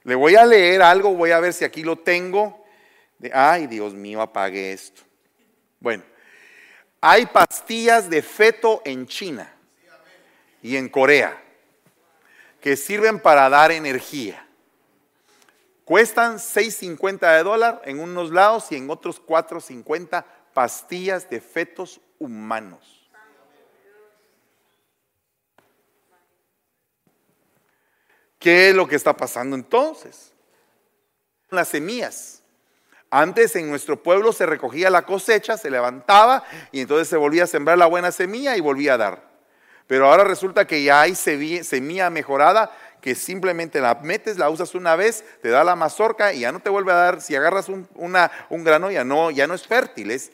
[0.05, 2.63] Le voy a leer algo, voy a ver si aquí lo tengo.
[3.33, 5.01] ay, Dios mío, apague esto.
[5.79, 6.03] Bueno,
[7.01, 9.51] hay pastillas de feto en China
[10.61, 11.41] y en Corea
[12.61, 14.47] que sirven para dar energía.
[15.85, 22.94] Cuestan 6.50 de dólar en unos lados y en otros 4.50 pastillas de fetos humanos.
[28.45, 30.31] ¿Qué es lo que está pasando entonces?
[31.49, 32.43] Las semillas.
[33.09, 37.47] Antes en nuestro pueblo se recogía la cosecha, se levantaba y entonces se volvía a
[37.47, 39.23] sembrar la buena semilla y volvía a dar.
[39.87, 44.95] Pero ahora resulta que ya hay semilla mejorada que simplemente la metes, la usas una
[44.95, 47.21] vez, te da la mazorca y ya no te vuelve a dar.
[47.21, 47.87] Si agarras un,
[48.63, 50.29] grano ya no, ya no es fértil, es,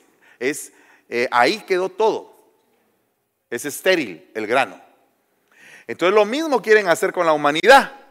[1.08, 2.36] eh, ahí quedó todo.
[3.48, 4.78] Es estéril el grano.
[5.86, 8.01] Entonces lo mismo quieren hacer con la humanidad.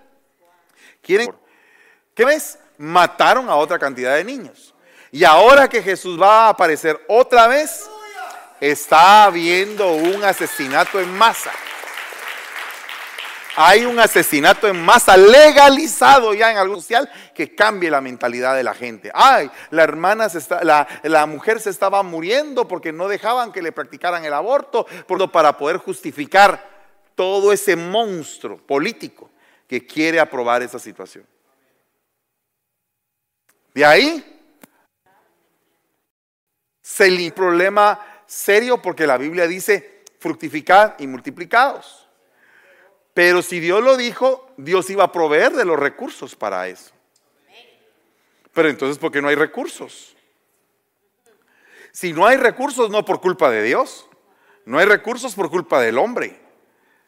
[1.02, 1.34] Quieren,
[2.14, 2.60] ¿qué ves?
[2.78, 4.74] Mataron a otra cantidad de niños.
[5.12, 7.90] Y ahora que Jesús va a aparecer otra vez,
[8.62, 11.52] está habiendo un asesinato en masa.
[13.58, 18.64] Hay un asesinato en masa legalizado ya en algo social que cambie la mentalidad de
[18.64, 19.12] la gente.
[19.14, 23.62] Ay, la hermana se está, la, la, mujer se estaba muriendo porque no dejaban que
[23.62, 24.86] le practicaran el aborto,
[25.34, 26.66] para poder justificar
[27.16, 29.31] todo ese monstruo político
[29.72, 31.26] que quiere aprobar esa situación.
[33.74, 34.22] De ahí
[36.82, 42.06] se le problema serio porque la Biblia dice fructificad y multiplicados.
[43.14, 46.92] Pero si Dios lo dijo, Dios iba a proveer de los recursos para eso.
[48.52, 50.18] Pero entonces, ¿por qué no hay recursos?
[51.94, 54.06] Si no hay recursos, no por culpa de Dios.
[54.66, 56.42] No hay recursos por culpa del hombre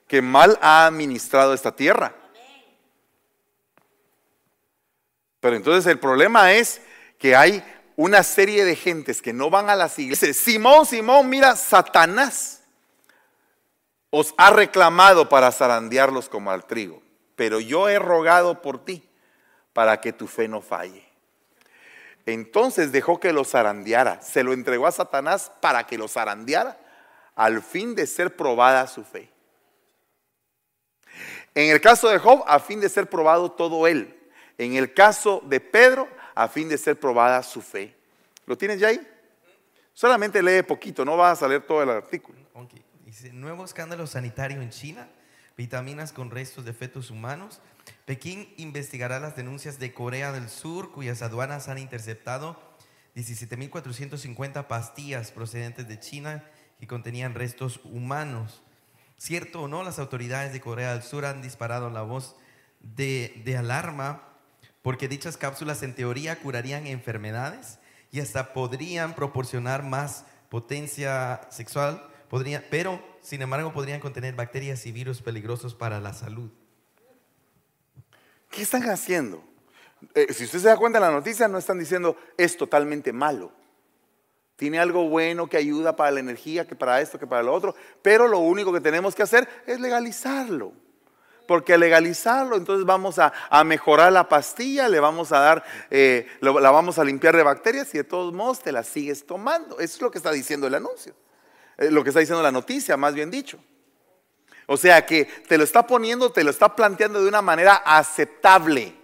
[0.08, 2.23] que mal ha administrado esta tierra.
[5.44, 6.80] Pero entonces el problema es
[7.20, 7.62] que hay
[7.98, 10.38] una serie de gentes que no van a las iglesias.
[10.38, 12.62] Simón, Simón, mira, Satanás
[14.10, 17.04] os ha reclamado para zarandearlos como al trigo,
[17.36, 19.04] pero yo he rogado por ti
[19.74, 21.06] para que tu fe no falle.
[22.26, 26.78] Entonces dejó que lo zarandeara, se lo entregó a Satanás para que lo zarandeara
[27.36, 29.30] al fin de ser probada su fe.
[31.54, 34.23] En el caso de Job, a fin de ser probado todo él.
[34.58, 37.96] En el caso de Pedro, a fin de ser probada su fe.
[38.46, 39.08] ¿Lo tienes ya ahí?
[39.94, 42.40] Solamente lee poquito, no va a salir todo el artículo.
[43.06, 45.08] Dice, nuevo escándalo sanitario en China,
[45.56, 47.62] vitaminas con restos de fetos humanos.
[48.06, 52.60] Pekín investigará las denuncias de Corea del Sur, cuyas aduanas han interceptado
[53.16, 56.44] 17.450 pastillas procedentes de China
[56.80, 58.64] que contenían restos humanos.
[59.18, 62.36] Cierto o no, las autoridades de Corea del Sur han disparado la voz
[62.82, 64.33] de, de alarma
[64.84, 67.80] porque dichas cápsulas en teoría curarían enfermedades
[68.12, 74.92] y hasta podrían proporcionar más potencia sexual, podría, pero sin embargo podrían contener bacterias y
[74.92, 76.52] virus peligrosos para la salud.
[78.52, 79.44] ¿Qué están haciendo?
[80.14, 83.52] Eh, si usted se da cuenta en la noticia, no están diciendo es totalmente malo.
[84.58, 87.74] Tiene algo bueno que ayuda para la energía, que para esto, que para lo otro,
[88.02, 90.74] pero lo único que tenemos que hacer es legalizarlo
[91.48, 96.72] porque al legalizarlo, entonces vamos a, mejorar la pastilla, le vamos a dar, eh, la
[96.72, 99.80] vamos a limpiar de bacterias y de todos modos te la sigues tomando.
[99.80, 101.14] Eso es lo que está diciendo el anuncio,
[101.78, 103.60] eh, lo que está diciendo la noticia, más bien dicho.
[104.68, 108.96] O sea que te lo está poniendo, te lo está planteando de una manera aceptable.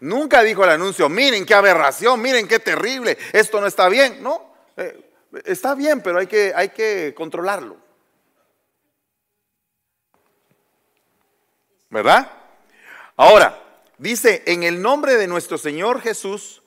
[0.00, 4.22] Nunca dijo el anuncio, miren qué aberración, miren qué terrible, esto no está bien.
[4.22, 5.10] No, eh,
[5.44, 7.76] está bien, pero hay que, hay que controlarlo.
[11.90, 12.30] ¿Verdad?
[13.16, 13.62] Ahora,
[13.98, 16.62] dice, en el nombre de nuestro Señor Jesús,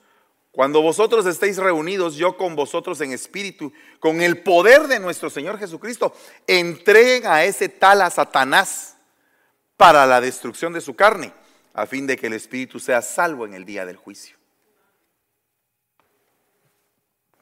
[0.52, 5.58] cuando vosotros estéis reunidos, yo con vosotros en espíritu, con el poder de nuestro Señor
[5.58, 6.14] Jesucristo,
[6.46, 8.96] entreguen a ese tal a Satanás
[9.76, 11.32] para la destrucción de su carne,
[11.72, 14.36] a fin de que el espíritu sea salvo en el día del juicio.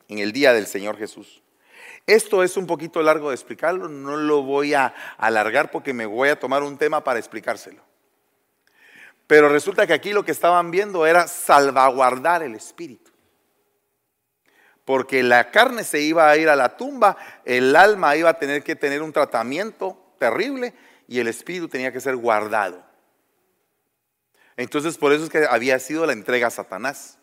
[0.09, 1.41] En el día del Señor Jesús.
[2.06, 6.30] Esto es un poquito largo de explicarlo, no lo voy a alargar porque me voy
[6.30, 7.82] a tomar un tema para explicárselo.
[9.26, 13.10] Pero resulta que aquí lo que estaban viendo era salvaguardar el espíritu.
[14.84, 18.64] Porque la carne se iba a ir a la tumba, el alma iba a tener
[18.64, 20.74] que tener un tratamiento terrible
[21.06, 22.84] y el espíritu tenía que ser guardado.
[24.56, 27.18] Entonces por eso es que había sido la entrega a Satanás.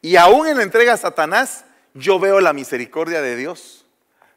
[0.00, 3.86] Y aún en la entrega a Satanás, yo veo la misericordia de Dios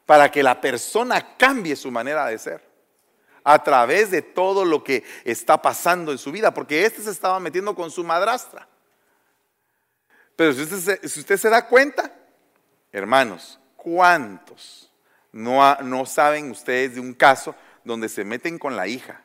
[0.04, 2.66] para que la persona cambie su manera de ser
[3.48, 7.38] a través de todo lo que está pasando en su vida, porque este se estaba
[7.38, 8.66] metiendo con su madrastra.
[10.34, 10.62] Pero si
[11.20, 12.12] usted se, da cuenta,
[12.90, 14.92] hermanos, ¿cuántos
[15.30, 19.22] no, no saben ustedes de un caso donde se meten con la hija?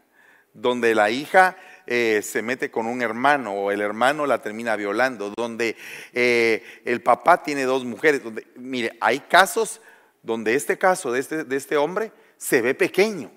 [0.53, 5.31] Donde la hija eh, se mete con un hermano o el hermano la termina violando,
[5.35, 5.75] donde
[6.13, 8.23] eh, el papá tiene dos mujeres.
[8.23, 9.81] Donde, mire, hay casos
[10.23, 13.31] donde este caso de este, de este hombre se ve pequeño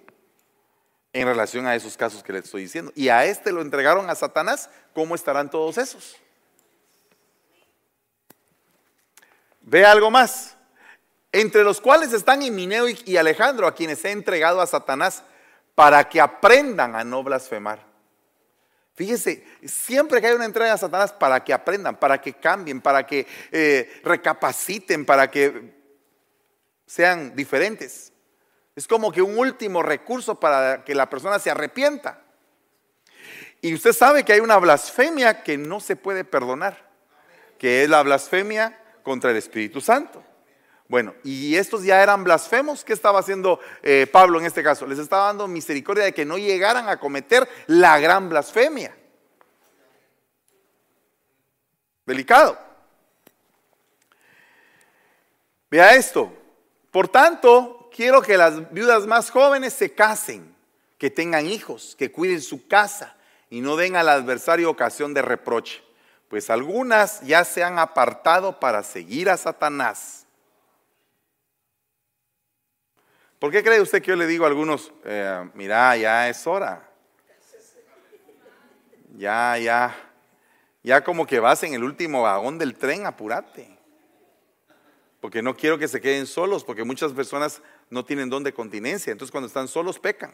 [1.13, 2.93] en relación a esos casos que le estoy diciendo.
[2.95, 6.17] Y a este lo entregaron a Satanás, ¿cómo estarán todos esos?
[9.61, 10.57] Ve algo más.
[11.33, 15.25] Entre los cuales están Himineo y Alejandro, a quienes he entregado a Satanás,
[15.75, 17.94] para que aprendan a no blasfemar.
[18.95, 23.05] Fíjese, siempre que hay una entrega a Satanás para que aprendan, para que cambien, para
[23.05, 25.75] que eh, recapaciten, para que
[26.87, 28.13] sean diferentes.
[28.77, 32.23] Es como que un último recurso para que la persona se arrepienta.
[33.61, 36.91] Y usted sabe que hay una blasfemia que no se puede perdonar,
[37.59, 40.23] que es la blasfemia contra el Espíritu Santo.
[40.87, 42.85] Bueno, y estos ya eran blasfemos.
[42.85, 44.87] ¿Qué estaba haciendo eh, Pablo en este caso?
[44.87, 48.95] Les estaba dando misericordia de que no llegaran a cometer la gran blasfemia.
[52.05, 52.59] Delicado.
[55.71, 56.33] Vea esto.
[56.91, 60.55] Por tanto, quiero que las viudas más jóvenes se casen,
[60.99, 63.17] que tengan hijos, que cuiden su casa
[63.49, 65.83] y no den al adversario ocasión de reproche,
[66.29, 70.24] pues algunas ya se han apartado para seguir a Satanás
[73.45, 76.89] ¿Por qué cree usted que yo le digo a algunos, eh, mira, ya es hora?
[79.19, 79.95] Ya, ya,
[80.83, 83.77] ya como que vas en el último vagón del tren, apúrate.
[85.21, 89.13] Porque no quiero que se queden solos, porque muchas personas no tienen don de continencia,
[89.13, 90.33] entonces cuando están solos pecan.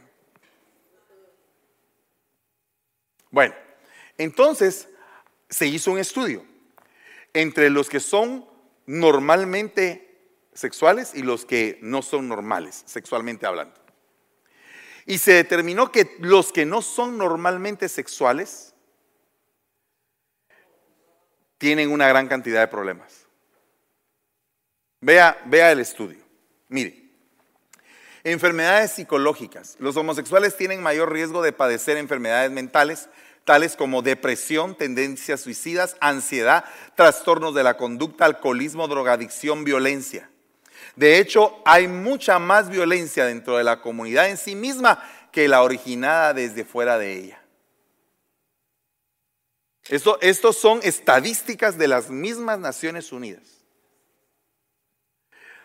[3.33, 3.57] Bueno,
[4.19, 4.89] entonces
[5.49, 6.45] se hizo un estudio
[7.35, 8.49] entre los que son
[8.87, 10.10] normalmente
[10.61, 13.75] sexuales y los que no son normales, sexualmente hablando.
[15.07, 18.75] Y se determinó que los que no son normalmente sexuales
[21.59, 23.27] tienen una gran cantidad de problemas.
[25.01, 26.23] Vea, vea el estudio.
[26.69, 27.11] Mire,
[28.23, 29.77] enfermedades psicológicas.
[29.79, 33.09] Los homosexuales tienen mayor riesgo de padecer enfermedades mentales
[33.45, 40.30] tales como depresión, tendencias suicidas, ansiedad, trastornos de la conducta, alcoholismo, drogadicción, violencia.
[41.01, 45.63] De hecho, hay mucha más violencia dentro de la comunidad en sí misma que la
[45.63, 47.43] originada desde fuera de ella.
[49.89, 53.65] Esto, estos son estadísticas de las mismas Naciones Unidas.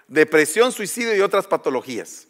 [0.07, 2.27] Depresión, suicidio y otras patologías.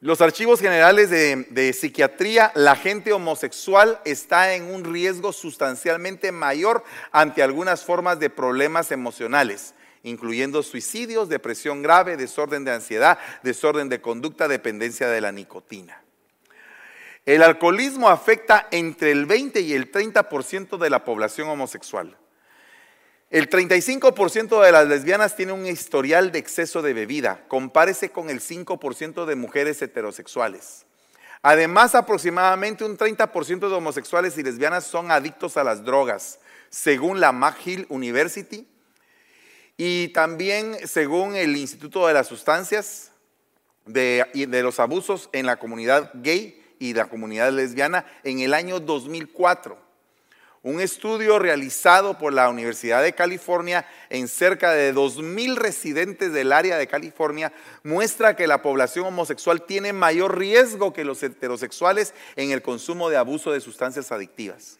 [0.00, 6.84] Los archivos generales de, de, psiquiatría, la gente homosexual está en un riesgo sustancialmente mayor
[7.12, 9.72] ante algunas formas de problemas emocionales,
[10.04, 16.00] incluyendo suicidios, depresión grave, desorden de ansiedad, desorden de conducta, dependencia de la nicotina.
[17.26, 22.16] El alcoholismo afecta entre el 20 y el 30% de la población homosexual.
[23.30, 27.44] El 35% de las lesbianas tiene un historial de exceso de bebida.
[27.48, 30.84] Compárese con el 5% de mujeres heterosexuales.
[31.42, 36.38] Además, aproximadamente un 30% de homosexuales y lesbianas son adictos a las drogas,
[36.68, 38.68] según la McGill University
[39.76, 43.12] y también según el Instituto de las Sustancias
[43.86, 48.80] de, de los Abusos en la comunidad gay y la comunidad lesbiana en el año
[48.80, 49.84] 2004.
[50.62, 56.78] Un estudio realizado por la Universidad de California en cerca de 2.000 residentes del área
[56.78, 57.52] de California
[57.82, 63.18] muestra que la población homosexual tiene mayor riesgo que los heterosexuales en el consumo de
[63.18, 64.78] abuso de sustancias adictivas.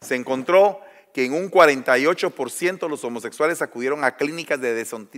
[0.00, 0.80] Se encontró
[1.12, 4.74] que en un 48% los homosexuales acudieron a clínicas de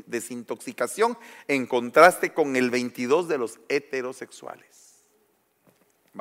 [0.07, 1.17] desintoxicación
[1.47, 5.05] en contraste con el 22% de los heterosexuales.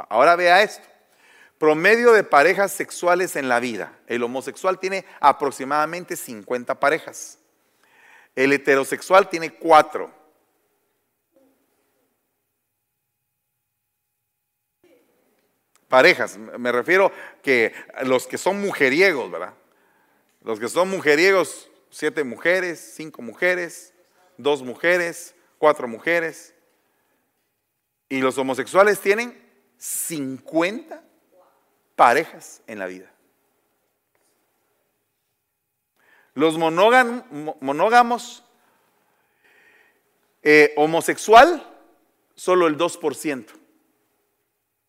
[0.09, 0.87] Ahora vea esto.
[1.57, 3.97] Promedio de parejas sexuales en la vida.
[4.07, 7.39] El homosexual tiene aproximadamente 50 parejas.
[8.35, 10.23] El heterosexual tiene 4.
[15.87, 17.11] Parejas, me refiero
[17.43, 17.71] que
[18.03, 19.53] los que son mujeriegos, ¿verdad?
[20.43, 23.93] Los que son mujeriegos, siete mujeres, cinco mujeres,
[24.37, 26.53] dos mujeres, cuatro mujeres.
[28.09, 29.41] Y los homosexuales tienen
[29.77, 31.01] 50
[31.95, 33.09] parejas en la vida.
[36.33, 38.43] Los monógamos,
[40.41, 41.65] eh, homosexual,
[42.35, 43.53] solo el 2%.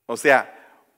[0.07, 0.51] O sea,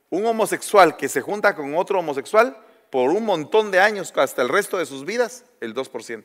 [0.09, 2.57] un homosexual que se junta con otro homosexual
[2.91, 6.25] por un montón de años, hasta el resto de sus vidas, el 2%.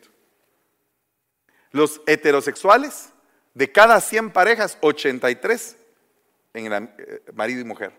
[1.72, 3.09] Los heterosexuales,
[3.53, 5.78] de cada 100 parejas, 83
[6.53, 7.93] en eh, marido y mujer.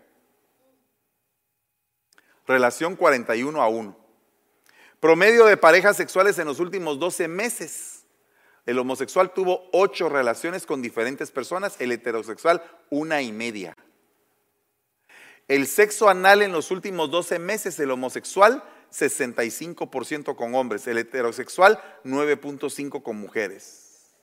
[2.46, 3.96] Relación 41 a 1.
[5.00, 8.04] Promedio de parejas sexuales en los últimos 12 meses.
[8.66, 13.76] El homosexual tuvo 8 relaciones con diferentes personas, el heterosexual una y media.
[15.53, 21.78] El sexo anal en los últimos 12 meses, el homosexual 65% con hombres, el heterosexual
[22.07, 24.14] 9.5% con mujeres.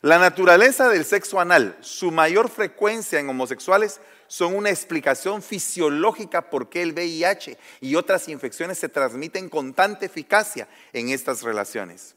[0.00, 6.68] La naturaleza del sexo anal, su mayor frecuencia en homosexuales son una explicación fisiológica por
[6.68, 12.16] qué el VIH y otras infecciones se transmiten con tanta eficacia en estas relaciones.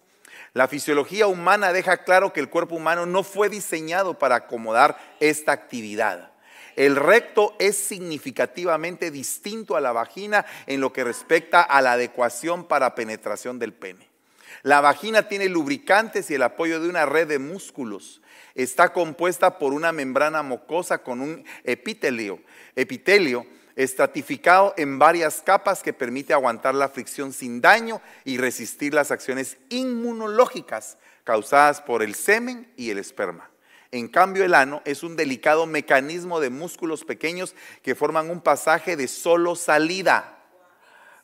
[0.54, 5.52] La fisiología humana deja claro que el cuerpo humano no fue diseñado para acomodar esta
[5.52, 6.32] actividad.
[6.76, 12.68] El recto es significativamente distinto a la vagina en lo que respecta a la adecuación
[12.68, 14.08] para penetración del pene.
[14.64, 18.22] La vagina tiene lubricantes y el apoyo de una red de músculos.
[18.56, 22.39] Está compuesta por una membrana mucosa con un epitelio,
[22.76, 23.45] epitelio
[23.80, 29.55] estratificado en varias capas que permite aguantar la fricción sin daño y resistir las acciones
[29.69, 33.49] inmunológicas causadas por el semen y el esperma.
[33.91, 38.97] En cambio, el ano es un delicado mecanismo de músculos pequeños que forman un pasaje
[38.97, 40.38] de solo salida.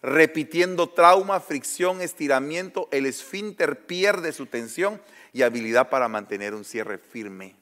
[0.02, 5.02] Repitiendo trauma, fricción, estiramiento, el esfínter pierde su tensión
[5.34, 7.58] y habilidad para mantener un cierre firme.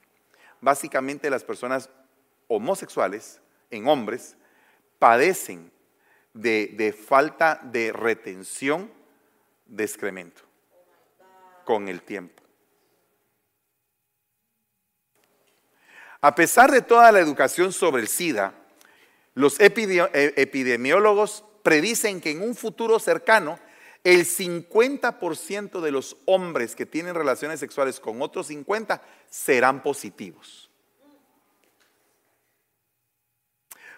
[0.61, 1.89] Básicamente las personas
[2.47, 3.41] homosexuales
[3.71, 4.37] en hombres
[5.03, 5.69] padecen
[6.33, 8.89] de, falta de retención
[9.65, 10.43] de excremento
[11.65, 12.41] con el tiempo.
[16.21, 18.53] A pesar de toda la educación sobre el SIDA,
[19.33, 19.65] los e,
[20.37, 23.59] epidemiólogos predicen que en un futuro cercano
[24.05, 30.69] el 50% de los hombres que tienen relaciones sexuales con otros 50 serán positivos.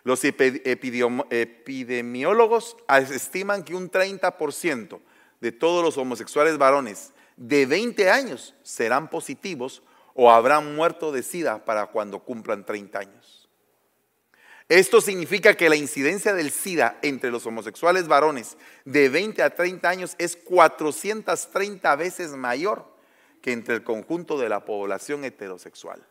[0.05, 4.99] Los epidemiólogos estiman que un 30%
[5.41, 9.81] de todos los homosexuales varones de 20 años serán positivos
[10.13, 13.49] o habrán muerto de SIDA para cuando cumplan 30 años.
[14.69, 19.89] Esto significa que la incidencia del SIDA entre los homosexuales varones de 20 a 30
[19.89, 22.93] años es 430 veces mayor
[23.41, 26.05] que entre el conjunto de la población heterosexual.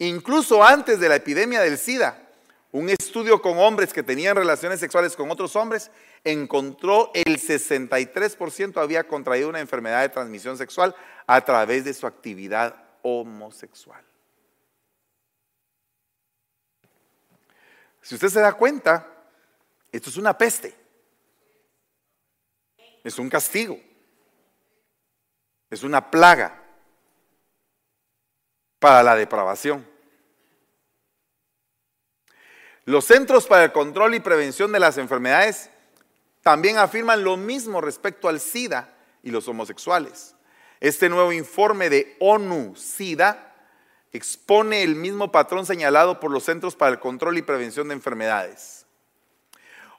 [0.00, 2.18] Incluso antes de la epidemia del SIDA,
[2.72, 5.90] un estudio con hombres que tenían relaciones sexuales con otros hombres
[6.24, 10.94] encontró el 63% había contraído una enfermedad de transmisión sexual
[11.26, 14.02] a través de su actividad homosexual.
[18.00, 19.06] Si usted se da cuenta,
[19.92, 20.74] esto es una peste.
[23.04, 23.78] Es un castigo.
[25.68, 26.58] Es una plaga
[28.78, 29.89] para la depravación.
[32.90, 35.70] Los Centros para el Control y Prevención de las Enfermedades
[36.42, 40.34] también afirman lo mismo respecto al SIDA y los homosexuales.
[40.80, 43.54] Este nuevo informe de ONU-SIDA
[44.12, 48.86] expone el mismo patrón señalado por los Centros para el Control y Prevención de Enfermedades.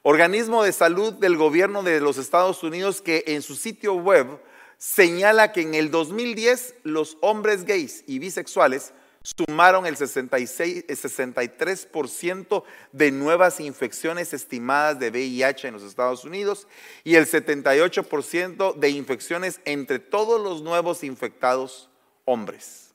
[0.02, 4.38] Organismo de salud del gobierno de los Estados Unidos que en su sitio web
[4.76, 8.92] señala que en el 2010 los hombres gays y bisexuales
[9.22, 16.66] sumaron el, 66, el 63% de nuevas infecciones estimadas de VIH en los Estados Unidos
[17.04, 21.88] y el 78% de infecciones entre todos los nuevos infectados
[22.24, 22.90] hombres.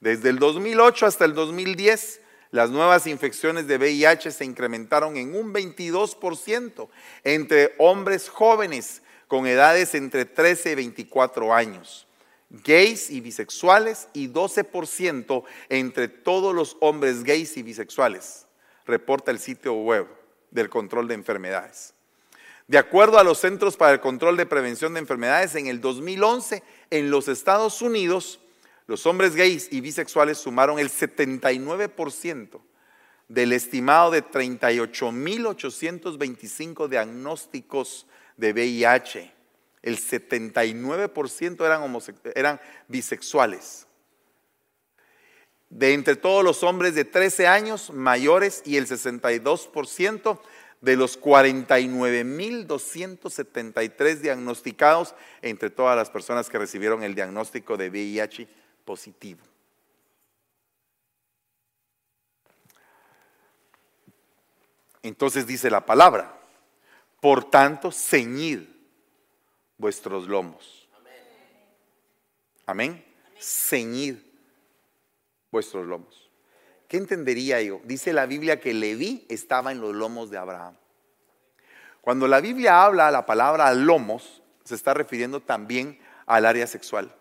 [0.00, 2.20] Desde el 2008 hasta el 2010,
[2.50, 6.88] las nuevas infecciones de VIH se incrementaron en un 22%
[7.24, 12.07] entre hombres jóvenes con edades entre 13 y 24 años,
[12.50, 18.46] gays y bisexuales y 12% entre todos los hombres gays y bisexuales,
[18.86, 20.06] reporta el sitio web
[20.50, 21.94] del control de enfermedades.
[22.66, 26.62] De acuerdo a los Centros para el Control de Prevención de Enfermedades, en el 2011
[26.90, 28.40] en los Estados Unidos,
[28.86, 32.60] los hombres gays y bisexuales sumaron el 79%
[33.28, 39.37] del estimado de 38.825 diagnósticos de VIH.
[39.82, 41.96] El 79% eran,
[42.34, 43.86] eran bisexuales.
[45.70, 50.40] De entre todos los hombres de 13 años mayores y el 62%
[50.80, 58.48] de los 49.273 diagnosticados entre todas las personas que recibieron el diagnóstico de VIH
[58.84, 59.40] positivo.
[65.02, 66.34] Entonces dice la palabra,
[67.20, 68.77] por tanto, ceñid
[69.78, 70.88] vuestros lomos.
[72.66, 73.02] Amén.
[73.40, 74.16] Ceñid
[75.50, 76.30] vuestros lomos.
[76.88, 77.80] ¿Qué entendería yo?
[77.84, 80.76] Dice la Biblia que Leví estaba en los lomos de Abraham.
[82.00, 87.14] Cuando la Biblia habla la palabra lomos, se está refiriendo también al área sexual.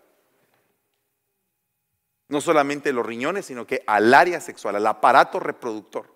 [2.29, 6.13] No solamente los riñones, sino que al área sexual, al aparato reproductor.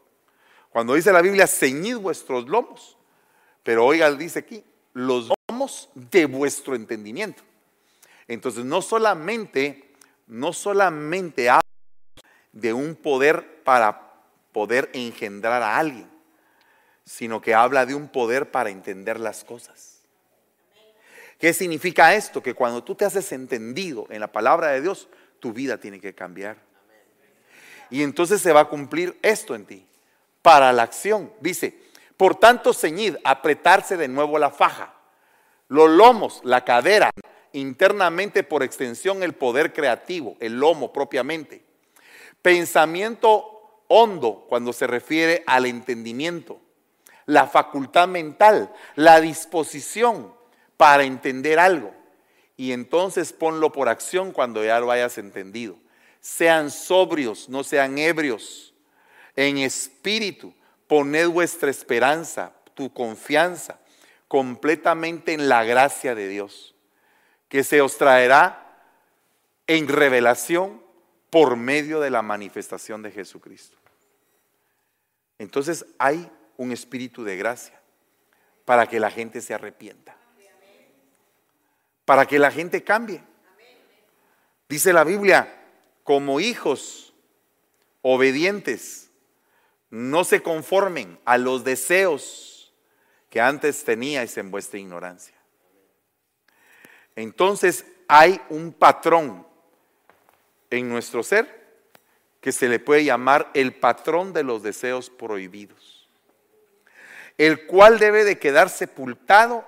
[0.70, 2.98] Cuando dice la Biblia, ceñid vuestros lomos.
[3.64, 4.64] Pero oiga, dice aquí,
[4.94, 5.32] los
[5.94, 7.44] de vuestro entendimiento.
[8.28, 9.94] Entonces, no solamente,
[10.28, 11.62] no solamente habla
[12.52, 14.14] de un poder para
[14.52, 16.10] poder engendrar a alguien,
[17.06, 20.00] sino que habla de un poder para entender las cosas.
[21.40, 22.44] ¿Qué significa esto?
[22.44, 25.08] Que cuando tú te haces entendido en la palabra de Dios,
[25.40, 26.58] tu vida tiene que cambiar.
[27.90, 29.86] Y entonces se va a cumplir esto en ti.
[30.42, 31.78] Para la acción, dice,
[32.16, 34.94] por tanto ceñid, apretarse de nuevo la faja,
[35.72, 37.12] los lomos, la cadera,
[37.54, 41.64] internamente por extensión el poder creativo, el lomo propiamente.
[42.42, 46.60] Pensamiento hondo cuando se refiere al entendimiento,
[47.26, 50.34] la facultad mental, la disposición
[50.76, 51.94] para entender algo
[52.58, 55.78] y entonces ponlo por acción cuando ya lo hayas entendido.
[56.20, 58.74] Sean sobrios, no sean ebrios.
[59.38, 60.54] En espíritu,
[60.88, 63.81] poned vuestra esperanza, tu confianza
[64.32, 66.74] completamente en la gracia de Dios,
[67.50, 68.80] que se os traerá
[69.68, 70.82] en revelación
[71.30, 73.76] por medio de la manifestación de Jesucristo.
[75.38, 77.78] Entonces hay un espíritu de gracia
[78.64, 80.16] para que la gente se arrepienta
[82.12, 83.24] para que la gente cambie.
[84.68, 85.64] Dice la Biblia,
[86.04, 87.14] como hijos
[88.02, 89.10] obedientes,
[89.90, 92.51] no se conformen a los deseos
[93.32, 95.34] que antes teníais en vuestra ignorancia.
[97.16, 99.48] Entonces hay un patrón
[100.70, 101.62] en nuestro ser
[102.42, 106.10] que se le puede llamar el patrón de los deseos prohibidos,
[107.38, 109.66] el cual debe de quedar sepultado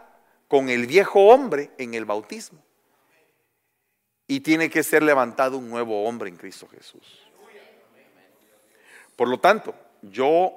[0.50, 2.62] con el viejo hombre en el bautismo.
[4.28, 7.24] Y tiene que ser levantado un nuevo hombre en Cristo Jesús.
[9.16, 10.54] Por lo tanto, yo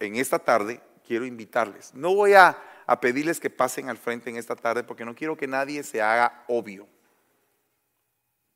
[0.00, 0.80] en esta tarde
[1.10, 1.92] quiero invitarles.
[1.92, 2.56] No voy a,
[2.86, 6.00] a pedirles que pasen al frente en esta tarde porque no quiero que nadie se
[6.00, 6.86] haga obvio.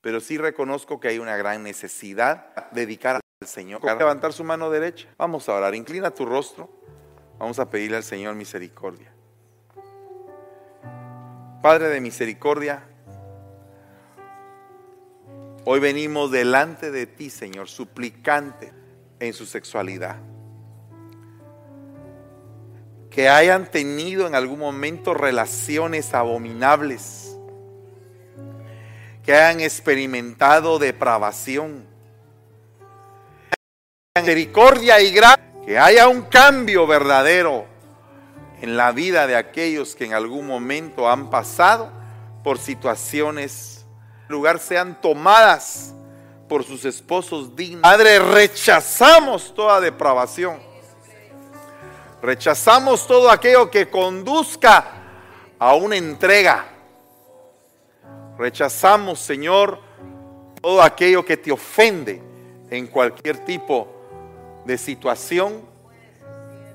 [0.01, 3.83] Pero sí reconozco que hay una gran necesidad de dedicar al Señor.
[3.83, 5.09] Levantar su mano derecha.
[5.19, 5.75] Vamos a orar.
[5.75, 6.71] Inclina tu rostro.
[7.41, 9.13] Vamos a pedirle al Señor misericordia.
[11.61, 12.85] Padre de misericordia,
[15.65, 18.73] hoy venimos delante de ti, Señor, suplicante
[19.19, 20.34] en su sexualidad.
[23.15, 27.37] Que hayan tenido en algún momento relaciones abominables.
[29.23, 31.87] Que hayan experimentado depravación.
[34.17, 35.45] Misericordia y gracia.
[35.65, 37.67] Que haya un cambio verdadero
[38.61, 41.93] en la vida de aquellos que en algún momento han pasado
[42.43, 43.85] por situaciones,
[44.29, 45.95] lugar sean tomadas
[46.49, 47.83] por sus esposos dignos.
[47.83, 50.74] Padre, rechazamos toda depravación.
[52.25, 54.83] Rechazamos todo aquello que conduzca
[55.59, 56.65] a una entrega.
[58.39, 59.79] Rechazamos, Señor,
[60.63, 62.23] todo aquello que te ofende
[62.71, 63.89] en cualquier tipo
[64.65, 65.61] de situación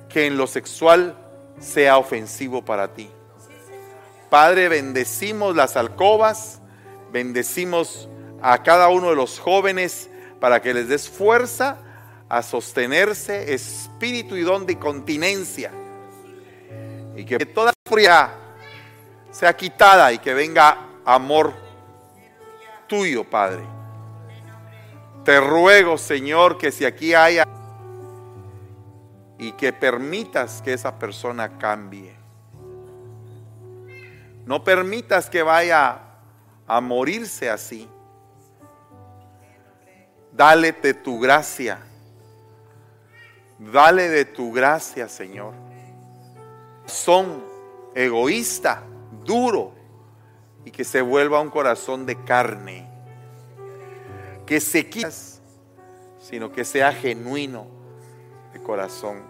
[0.08, 1.18] que en lo sexual
[1.58, 3.10] sea ofensivo para ti.
[4.30, 6.62] Padre, bendecimos las alcobas,
[7.12, 8.08] bendecimos
[8.40, 11.80] a cada uno de los jóvenes para que les des fuerza
[12.30, 15.72] a sostenerse, espíritu y don de continencia.
[17.16, 18.32] Y que toda furia
[19.32, 21.54] sea quitada y que venga amor
[22.88, 23.64] tuyo, Padre.
[25.26, 27.46] Te ruego, Señor, que si aquí haya
[29.38, 32.16] y que permitas que esa persona cambie.
[34.46, 36.00] No permitas que vaya
[36.68, 37.88] a morirse así.
[40.32, 41.80] Dale tu gracia.
[43.60, 45.54] Dale de tu gracia, Señor.
[46.86, 47.44] Son
[47.94, 48.84] egoísta,
[49.26, 49.74] duro,
[50.64, 52.88] y que se vuelva un corazón de carne.
[54.46, 55.42] Que se quitas,
[56.20, 57.68] sino que sea genuino
[58.54, 59.22] de corazón.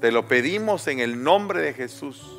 [0.00, 2.31] Te lo pedimos en el nombre de Jesús.